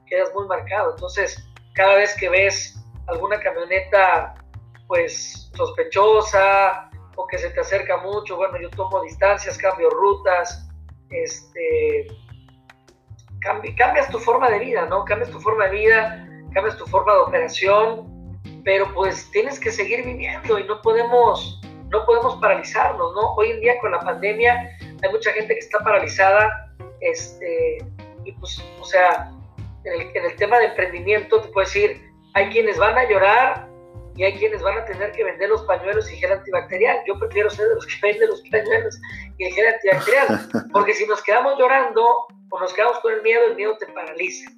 quedas 0.07 0.33
muy 0.35 0.46
marcado, 0.46 0.92
entonces 0.92 1.42
cada 1.74 1.96
vez 1.96 2.16
que 2.18 2.29
ves 2.29 2.77
alguna 3.07 3.40
camioneta 3.40 4.35
pues 4.87 5.51
sospechosa, 5.55 6.88
o 7.18 7.27
que 7.27 7.37
se 7.37 7.51
te 7.51 7.61
acerca 7.61 7.96
mucho, 7.96 8.37
bueno, 8.37 8.61
yo 8.61 8.70
tomo 8.70 9.03
distancias, 9.03 9.59
cambio 9.59 9.90
rutas, 9.90 10.68
este, 11.11 12.07
cambias 13.77 14.09
tu 14.09 14.20
forma 14.20 14.48
de 14.48 14.61
vida, 14.61 14.87
¿no? 14.87 15.05
Cambias 15.05 15.29
tu 15.31 15.40
forma 15.40 15.64
de 15.64 15.70
vida, 15.70 16.29
cambias 16.55 16.77
tu 16.77 16.87
forma 16.87 17.12
de 17.14 17.18
operación, 17.18 18.40
pero 18.64 18.94
pues 18.94 19.29
tienes 19.33 19.59
que 19.59 19.72
seguir 19.72 20.05
viviendo 20.05 20.61
y 20.61 20.64
no 20.64 20.81
podemos, 20.81 21.61
no 21.90 22.07
podemos 22.07 22.37
paralizarnos, 22.37 23.12
¿no? 23.12 23.35
Hoy 23.35 23.51
en 23.51 23.61
día 23.62 23.81
con 23.81 23.90
la 23.90 23.98
pandemia 23.98 24.78
hay 25.03 25.11
mucha 25.11 25.33
gente 25.33 25.55
que 25.55 25.61
está 25.61 25.79
paralizada, 25.81 26.75
este, 27.01 27.79
y 28.25 28.33
pues, 28.33 28.63
o 28.81 28.85
sea, 28.85 29.31
en 29.85 30.01
el, 30.01 30.17
en 30.17 30.25
el 30.25 30.37
tema 30.37 30.59
de 30.59 30.67
emprendimiento 30.67 31.41
te 31.41 31.49
puedo 31.49 31.67
decir, 31.67 32.03
hay 32.35 32.51
quienes 32.51 32.79
van 32.79 32.97
a 32.99 33.09
llorar 33.09 33.69
y 34.17 34.25
hay 34.25 34.37
quienes 34.37 34.61
van 34.63 34.79
a 34.79 34.85
tener 34.85 35.13
que 35.13 35.23
vender 35.23 35.49
los 35.49 35.63
pañuelos 35.63 36.11
y 36.11 36.17
gel 36.17 36.33
antibacterial. 36.33 36.99
Yo 37.07 37.19
prefiero 37.19 37.49
ser 37.51 37.69
de 37.69 37.77
los 37.77 37.87
que 37.87 37.95
venden 38.03 38.29
los 38.29 38.43
pañuelos 38.51 39.01
y 39.39 39.45
el 39.45 39.55
gel 39.55 39.67
antibacterial, 39.75 40.49
porque 40.73 40.95
si 40.95 41.07
nos 41.07 41.23
quedamos 41.23 41.59
llorando 41.59 42.27
o 42.51 42.61
nos 42.61 42.73
quedamos 42.73 42.99
con 43.01 43.13
el 43.13 43.23
miedo, 43.23 43.47
el 43.47 43.57
miedo 43.57 43.77
te 43.79 43.87
paraliza. 43.87 44.51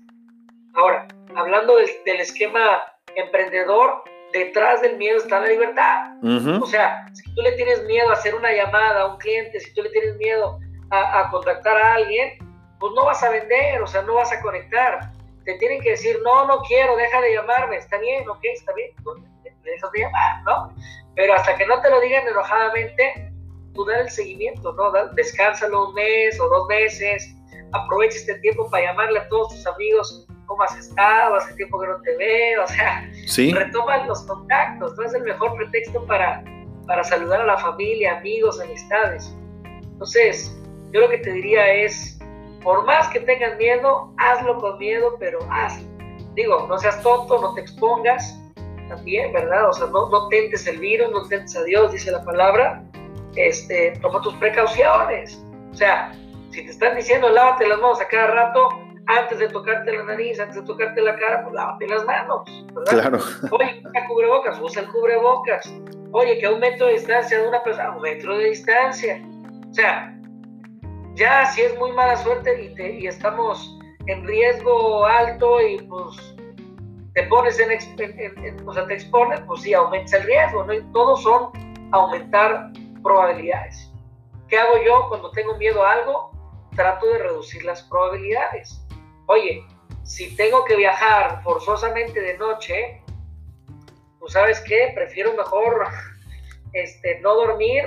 Ahora, 0.74 1.06
hablando 1.34 1.76
del, 1.76 1.90
del 2.06 2.20
esquema 2.20 2.82
emprendedor, 3.16 4.02
detrás 4.32 4.82
del 4.82 4.96
miedo 4.96 5.18
está 5.18 5.40
la 5.40 5.48
libertad. 5.48 6.12
O 6.60 6.66
sea, 6.66 7.06
si 7.12 7.34
tú 7.34 7.42
le 7.42 7.52
tienes 7.52 7.84
miedo 7.84 8.10
a 8.10 8.14
hacer 8.14 8.34
una 8.34 8.52
llamada 8.52 9.02
a 9.02 9.06
un 9.12 9.18
cliente, 9.18 9.60
si 9.60 9.72
tú 9.74 9.82
le 9.82 9.90
tienes 9.90 10.16
miedo 10.16 10.58
a, 10.90 11.20
a 11.20 11.30
contactar 11.30 11.76
a 11.76 11.94
alguien, 11.94 12.38
pues 12.78 12.92
no 12.94 13.04
vas 13.04 13.22
a 13.22 13.30
vender, 13.30 13.82
o 13.82 13.86
sea, 13.86 14.02
no 14.02 14.14
vas 14.14 14.32
a 14.32 14.40
conectar. 14.40 15.12
Te 15.44 15.54
tienen 15.54 15.80
que 15.80 15.90
decir, 15.90 16.18
no, 16.22 16.46
no 16.46 16.60
quiero, 16.62 16.96
deja 16.96 17.20
de 17.20 17.34
llamarme, 17.34 17.76
está 17.76 17.98
bien, 17.98 18.28
ok, 18.28 18.40
está 18.54 18.72
bien 18.74 18.90
dejas 19.64 19.92
de 19.92 20.00
llamar, 20.00 20.42
¿no? 20.44 20.74
Pero 21.14 21.34
hasta 21.34 21.56
que 21.56 21.66
no 21.66 21.80
te 21.80 21.90
lo 21.90 22.00
digan 22.00 22.26
enojadamente, 22.26 23.32
tú 23.74 23.84
da 23.84 24.00
el 24.00 24.10
seguimiento, 24.10 24.72
¿no? 24.72 24.92
Descánsalo 25.14 25.88
un 25.88 25.94
mes 25.94 26.38
o 26.40 26.48
dos 26.48 26.68
meses, 26.68 27.34
aprovecha 27.72 28.18
este 28.18 28.38
tiempo 28.38 28.68
para 28.70 28.86
llamarle 28.86 29.20
a 29.20 29.28
todos 29.28 29.54
tus 29.54 29.66
amigos 29.66 30.26
cómo 30.50 30.64
has 30.64 30.76
estado, 30.76 31.36
hace 31.36 31.54
tiempo 31.54 31.80
que 31.80 31.86
no 31.86 32.00
te 32.02 32.16
veo, 32.16 32.64
o 32.64 32.66
sea, 32.66 33.08
¿Sí? 33.24 33.52
retoma 33.52 34.04
los 34.04 34.22
contactos, 34.24 34.98
no 34.98 35.04
es 35.04 35.14
el 35.14 35.22
mejor 35.22 35.54
pretexto 35.56 36.04
para, 36.06 36.42
para 36.88 37.04
saludar 37.04 37.42
a 37.42 37.46
la 37.46 37.58
familia, 37.58 38.18
amigos, 38.18 38.60
amistades. 38.60 39.32
Entonces, 39.64 40.60
yo 40.90 41.02
lo 41.02 41.08
que 41.08 41.18
te 41.18 41.30
diría 41.30 41.72
es, 41.72 42.18
por 42.64 42.84
más 42.84 43.06
que 43.10 43.20
tengas 43.20 43.56
miedo, 43.58 44.12
hazlo 44.16 44.58
con 44.58 44.76
miedo, 44.78 45.16
pero 45.20 45.38
hazlo. 45.52 45.88
Digo, 46.34 46.66
no 46.66 46.76
seas 46.78 47.00
tonto, 47.00 47.40
no 47.40 47.54
te 47.54 47.60
expongas, 47.60 48.36
también, 48.88 49.32
¿verdad? 49.32 49.68
O 49.68 49.72
sea, 49.72 49.86
no, 49.86 50.08
no 50.08 50.26
tentes 50.28 50.66
el 50.66 50.78
virus, 50.78 51.12
no 51.12 51.28
tentes 51.28 51.56
a 51.56 51.62
Dios, 51.62 51.92
dice 51.92 52.10
la 52.10 52.24
palabra, 52.24 52.82
este, 53.36 53.92
toma 54.02 54.20
tus 54.20 54.34
precauciones. 54.34 55.40
O 55.70 55.76
sea, 55.76 56.12
si 56.50 56.64
te 56.64 56.70
están 56.72 56.96
diciendo 56.96 57.28
lávate 57.28 57.68
las 57.68 57.78
manos 57.78 58.00
a 58.00 58.08
cada 58.08 58.26
rato, 58.26 58.68
antes 59.18 59.38
de 59.38 59.48
tocarte 59.48 59.92
la 59.92 60.04
nariz, 60.04 60.38
antes 60.40 60.56
de 60.56 60.62
tocarte 60.62 61.00
la 61.00 61.16
cara, 61.16 61.42
pues 61.42 61.54
lávate 61.54 61.88
las 61.88 62.04
manos, 62.04 62.66
¿verdad? 62.74 62.90
Claro. 62.90 63.18
Oye, 63.50 63.82
usa 63.84 64.06
cubrebocas, 64.06 64.60
usa 64.60 64.82
el 64.82 64.88
cubrebocas. 64.88 65.72
Oye, 66.12 66.38
que 66.38 66.46
a 66.46 66.50
un 66.50 66.60
metro 66.60 66.86
de 66.86 66.94
distancia 66.94 67.40
de 67.40 67.48
una 67.48 67.62
persona, 67.62 67.88
a 67.88 67.96
un 67.96 68.02
metro 68.02 68.36
de 68.36 68.50
distancia. 68.50 69.22
O 69.70 69.74
sea, 69.74 70.16
ya 71.14 71.46
si 71.46 71.62
es 71.62 71.78
muy 71.78 71.92
mala 71.92 72.16
suerte 72.16 72.62
y, 72.62 72.74
te, 72.74 73.00
y 73.00 73.06
estamos 73.06 73.78
en 74.06 74.26
riesgo 74.26 75.04
alto 75.04 75.60
y 75.60 75.78
pues 75.82 76.34
te 77.14 77.24
pones 77.24 77.58
en, 77.58 77.70
o 78.66 78.72
sea, 78.72 78.86
te 78.86 78.94
expones, 78.94 79.40
pues 79.46 79.62
sí, 79.62 79.74
aumenta 79.74 80.16
el 80.16 80.24
riesgo, 80.24 80.64
¿no? 80.64 80.72
Y 80.72 80.82
todos 80.92 81.22
son 81.22 81.50
aumentar 81.92 82.70
probabilidades. 83.02 83.92
¿Qué 84.48 84.58
hago 84.58 84.74
yo 84.84 85.06
cuando 85.08 85.30
tengo 85.30 85.56
miedo 85.56 85.84
a 85.84 85.92
algo? 85.92 86.30
Trato 86.76 87.06
de 87.06 87.18
reducir 87.18 87.64
las 87.64 87.82
probabilidades. 87.84 88.79
Oye, 89.32 89.64
si 90.02 90.34
tengo 90.34 90.64
que 90.64 90.74
viajar 90.74 91.40
forzosamente 91.44 92.20
de 92.20 92.36
noche, 92.36 93.00
pues 94.18 94.32
sabes 94.32 94.60
qué, 94.62 94.90
prefiero 94.92 95.32
mejor 95.34 95.86
este, 96.72 97.20
no 97.20 97.36
dormir 97.36 97.84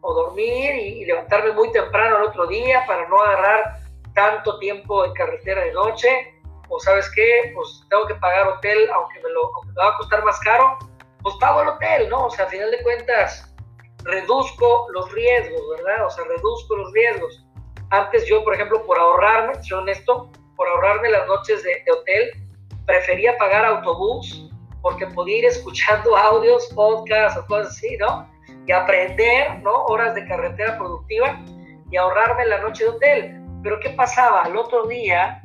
o 0.00 0.12
dormir 0.12 0.74
y, 0.74 1.04
levantarme 1.04 1.52
muy 1.52 1.70
temprano 1.70 2.16
el 2.16 2.24
otro 2.24 2.48
día 2.48 2.82
para 2.84 3.08
no 3.08 3.22
agarrar 3.22 3.78
tanto 4.12 4.58
tiempo 4.58 5.04
en 5.04 5.12
carretera 5.12 5.62
de 5.66 5.72
noche 5.72 6.34
o 6.68 6.80
sabes 6.80 7.08
qué, 7.14 7.52
pues 7.54 7.84
tengo 7.88 8.04
que 8.08 8.16
pagar 8.16 8.48
hotel, 8.48 8.90
aunque 8.92 9.20
me, 9.20 9.30
lo, 9.30 9.52
me 9.68 9.74
va 9.74 9.90
a 9.90 9.96
costar 9.98 10.24
más 10.24 10.40
caro, 10.40 10.78
pues 11.22 11.36
pago 11.36 11.62
el 11.62 11.68
hotel, 11.68 12.08
¿no? 12.08 12.26
O 12.26 12.30
sea, 12.30 12.46
a 12.46 12.48
final 12.48 12.72
de 12.72 12.82
cuentas, 12.82 13.54
reduzco 14.02 14.88
los 14.90 15.12
riesgos, 15.12 15.62
¿verdad? 15.76 16.06
O 16.06 16.10
sea, 16.10 16.24
reduzco 16.24 16.74
los 16.74 16.92
riesgos. 16.92 17.44
Antes 17.94 18.26
yo, 18.26 18.42
por 18.42 18.54
ejemplo, 18.54 18.84
por 18.84 18.98
ahorrarme, 18.98 19.62
soy 19.62 19.78
honesto, 19.78 20.30
por 20.56 20.68
ahorrarme 20.68 21.10
las 21.10 21.26
noches 21.28 21.62
de, 21.62 21.82
de 21.84 21.92
hotel, 21.92 22.30
prefería 22.86 23.36
pagar 23.38 23.64
autobús 23.64 24.50
porque 24.82 25.06
podía 25.06 25.38
ir 25.38 25.44
escuchando 25.46 26.16
audios, 26.30 26.66
podcasts 26.74 27.38
o 27.38 27.46
cosas 27.46 27.68
así, 27.68 27.96
¿no? 27.96 28.28
Y 28.66 28.72
aprender, 28.72 29.60
¿no? 29.62 29.84
Horas 29.84 30.14
de 30.14 30.26
carretera 30.26 30.76
productiva 30.76 31.40
y 31.90 31.96
ahorrarme 31.96 32.46
la 32.46 32.58
noche 32.58 32.84
de 32.84 32.90
hotel. 32.90 33.40
Pero 33.62 33.78
¿qué 33.80 33.90
pasaba? 33.90 34.42
Al 34.42 34.56
otro 34.56 34.86
día 34.86 35.40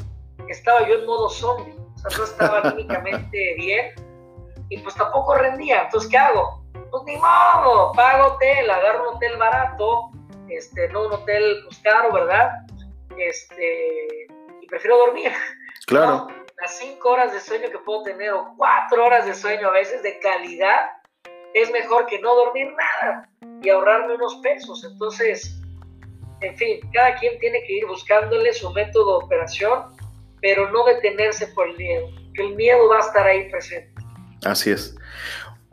estaba 0.48 0.88
yo 0.88 0.96
en 0.96 1.06
modo 1.06 1.30
zombie, 1.30 1.74
o 1.74 2.10
sea, 2.10 2.18
no 2.18 2.24
estaba 2.24 2.60
anímicamente 2.64 3.56
bien, 3.58 3.94
y 4.70 4.78
pues 4.80 4.96
tampoco 4.96 5.36
rendía. 5.36 5.84
Entonces, 5.84 6.10
¿qué 6.10 6.18
hago? 6.18 6.64
Pues 6.90 7.04
ni 7.06 7.16
modo, 7.18 7.92
pago 7.94 8.34
hotel, 8.34 8.70
agarro 8.70 9.10
un 9.10 9.16
hotel 9.16 9.38
barato, 9.38 10.12
este, 10.50 10.90
no 10.90 11.08
un 11.08 11.14
hotel 11.14 11.62
pues, 11.66 11.80
caro, 11.80 12.12
¿verdad? 12.14 12.52
Este, 13.18 14.28
y 14.62 14.68
prefiero 14.68 14.98
dormir. 14.98 15.32
Claro. 15.88 16.28
Las 16.62 16.78
cinco 16.78 17.10
horas 17.10 17.34
de 17.34 17.40
sueño 17.40 17.70
que 17.72 17.80
puedo 17.80 18.04
tener 18.04 18.32
o 18.32 18.54
cuatro 18.58 19.06
horas 19.06 19.26
de 19.26 19.34
sueño 19.34 19.70
a 19.70 19.72
veces 19.72 20.04
de 20.04 20.20
calidad 20.20 20.92
es 21.54 21.72
mejor 21.72 22.06
que 22.06 22.20
no 22.20 22.36
dormir 22.36 22.68
nada 22.74 23.30
y 23.62 23.70
ahorrarme 23.70 24.16
unos 24.16 24.36
pesos. 24.44 24.84
Entonces, 24.84 25.60
en 26.42 26.56
fin, 26.58 26.80
cada 26.94 27.16
quien 27.16 27.40
tiene 27.40 27.64
que 27.64 27.74
ir 27.74 27.86
buscándole 27.88 28.54
su 28.54 28.72
método 28.72 29.20
de 29.20 29.26
operación, 29.26 29.96
pero 30.42 30.70
no 30.70 30.86
detenerse 30.86 31.48
por 31.48 31.68
el 31.70 31.78
miedo, 31.78 32.08
que 32.34 32.44
el 32.44 32.56
miedo 32.56 32.88
va 32.88 32.98
a 32.98 33.02
estar 33.02 33.26
ahí 33.26 33.50
presente. 33.50 33.94
Así 34.46 34.72
es. 34.72 34.96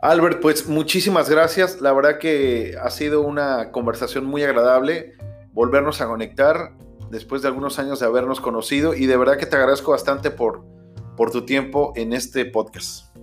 Albert, 0.07 0.39
pues 0.39 0.67
muchísimas 0.67 1.29
gracias. 1.29 1.81
La 1.81 1.91
verdad 1.91 2.17
que 2.17 2.77
ha 2.81 2.89
sido 2.89 3.19
una 3.19 3.73
conversación 3.73 4.23
muy 4.23 4.41
agradable 4.41 5.15
volvernos 5.51 5.99
a 5.99 6.07
conectar 6.07 6.71
después 7.09 7.41
de 7.41 7.49
algunos 7.49 7.77
años 7.77 7.99
de 7.99 8.05
habernos 8.05 8.39
conocido 8.39 8.93
y 8.93 9.05
de 9.05 9.17
verdad 9.17 9.37
que 9.37 9.45
te 9.45 9.57
agradezco 9.57 9.91
bastante 9.91 10.31
por, 10.31 10.63
por 11.17 11.31
tu 11.31 11.45
tiempo 11.45 11.91
en 11.97 12.13
este 12.13 12.45
podcast. 12.45 13.13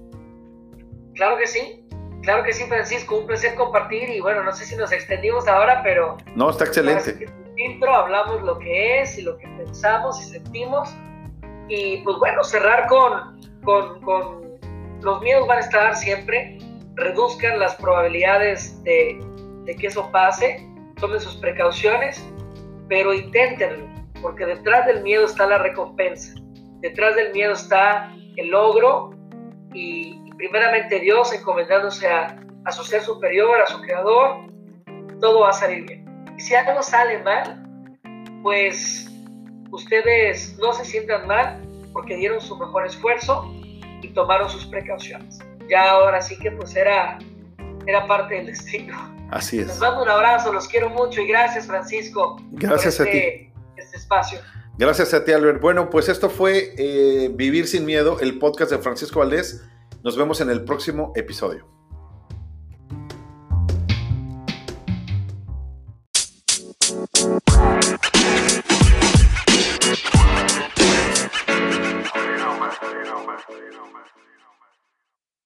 Claro 1.15 1.39
que 1.39 1.47
sí, 1.47 1.89
claro 2.23 2.45
que 2.45 2.53
sí, 2.53 2.65
Francisco, 2.65 3.17
un 3.17 3.27
placer 3.29 3.55
compartir 3.55 4.11
y 4.11 4.21
bueno, 4.21 4.43
no 4.45 4.53
sé 4.53 4.67
si 4.67 4.77
nos 4.77 4.93
extendimos 4.93 5.49
ahora, 5.49 5.81
pero... 5.83 6.19
No, 6.37 6.51
está 6.51 6.65
excelente. 6.65 7.27
Intro, 7.57 7.95
hablamos 7.95 8.43
lo 8.43 8.59
que 8.59 9.01
es 9.01 9.17
y 9.17 9.23
lo 9.23 9.39
que 9.39 9.47
pensamos 9.57 10.21
y 10.21 10.25
sentimos 10.25 10.95
y 11.67 12.03
pues 12.05 12.19
bueno, 12.19 12.45
cerrar 12.45 12.89
con, 12.89 13.41
con, 13.65 14.03
con 14.03 14.45
los 15.01 15.23
miedos 15.23 15.47
van 15.47 15.59
a 15.59 15.61
estar 15.61 15.97
siempre, 15.97 16.59
reduzcan 16.97 17.59
las 17.59 17.75
probabilidades 17.77 18.83
de, 18.85 19.21
que 19.79 19.87
eso 19.87 20.11
pase, 20.11 20.69
tomen 21.01 21.21
sus 21.21 21.37
precauciones, 21.37 22.25
pero 22.89 23.13
inténtenlo, 23.13 23.89
porque 24.21 24.47
detrás 24.47 24.87
del 24.87 25.03
miedo 25.03 25.25
está 25.25 25.47
la 25.47 25.59
recompensa, 25.59 26.35
detrás 26.81 27.17
del 27.17 27.33
miedo 27.33 27.53
está 27.53 28.13
el 28.37 28.51
logro 28.51 29.11
y, 29.73 30.21
primeramente 30.37 30.99
Dios 30.99 31.33
encomendándose 31.33 32.09
a, 32.09 32.37
a 32.65 32.73
su 32.73 32.83
ser 32.83 33.03
superior, 33.03 33.61
a 33.61 33.67
su 33.67 33.81
creador, 33.81 34.51
todo 35.21 35.41
va 35.41 35.51
a 35.51 35.53
salir 35.53 35.87
bien. 35.87 36.05
Y 36.37 36.41
si 36.41 36.57
algo 36.57 36.83
sale 36.83 37.23
mal, 37.23 37.65
pues 38.43 39.09
ustedes 39.71 40.59
no 40.59 40.73
se 40.73 40.85
sientan 40.85 41.27
mal 41.29 41.63
porque 41.93 42.17
dieron 42.17 42.41
su 42.41 42.59
mejor 42.59 42.85
esfuerzo 42.85 43.49
y 44.03 44.09
tomaron 44.09 44.51
sus 44.51 44.67
precauciones. 44.67 45.39
Ya 45.69 45.91
ahora 45.91 46.21
sí 46.21 46.39
que 46.39 46.51
pues 46.53 46.75
era, 46.77 47.19
era 47.87 48.07
parte 48.07 48.35
del 48.35 48.47
destino. 48.47 48.97
Así 49.31 49.59
es. 49.59 49.67
Les 49.67 49.79
mando 49.79 50.03
un 50.03 50.09
abrazo, 50.09 50.53
los 50.53 50.69
quiero 50.69 50.91
mucho 50.91 51.21
y 51.21 51.27
gracias 51.27 51.67
Francisco. 51.67 52.37
Gracias 52.53 53.01
a 53.01 53.05
este, 53.05 53.53
ti. 53.53 53.81
Este 53.81 53.97
espacio. 53.97 54.39
Gracias 54.79 55.15
a 55.15 55.25
ti 55.25 55.33
Albert. 55.33 55.61
Bueno, 55.61 55.91
pues 55.91 56.09
esto 56.09 56.29
fue 56.31 56.75
eh, 56.77 57.31
Vivir 57.33 57.67
sin 57.67 57.85
Miedo, 57.85 58.21
el 58.21 58.39
podcast 58.39 58.71
de 58.71 58.79
Francisco 58.79 59.21
Valdés. 59.21 59.65
Nos 60.03 60.17
vemos 60.17 60.41
en 60.41 60.51
el 60.51 60.65
próximo 60.65 61.13
episodio. 61.17 61.74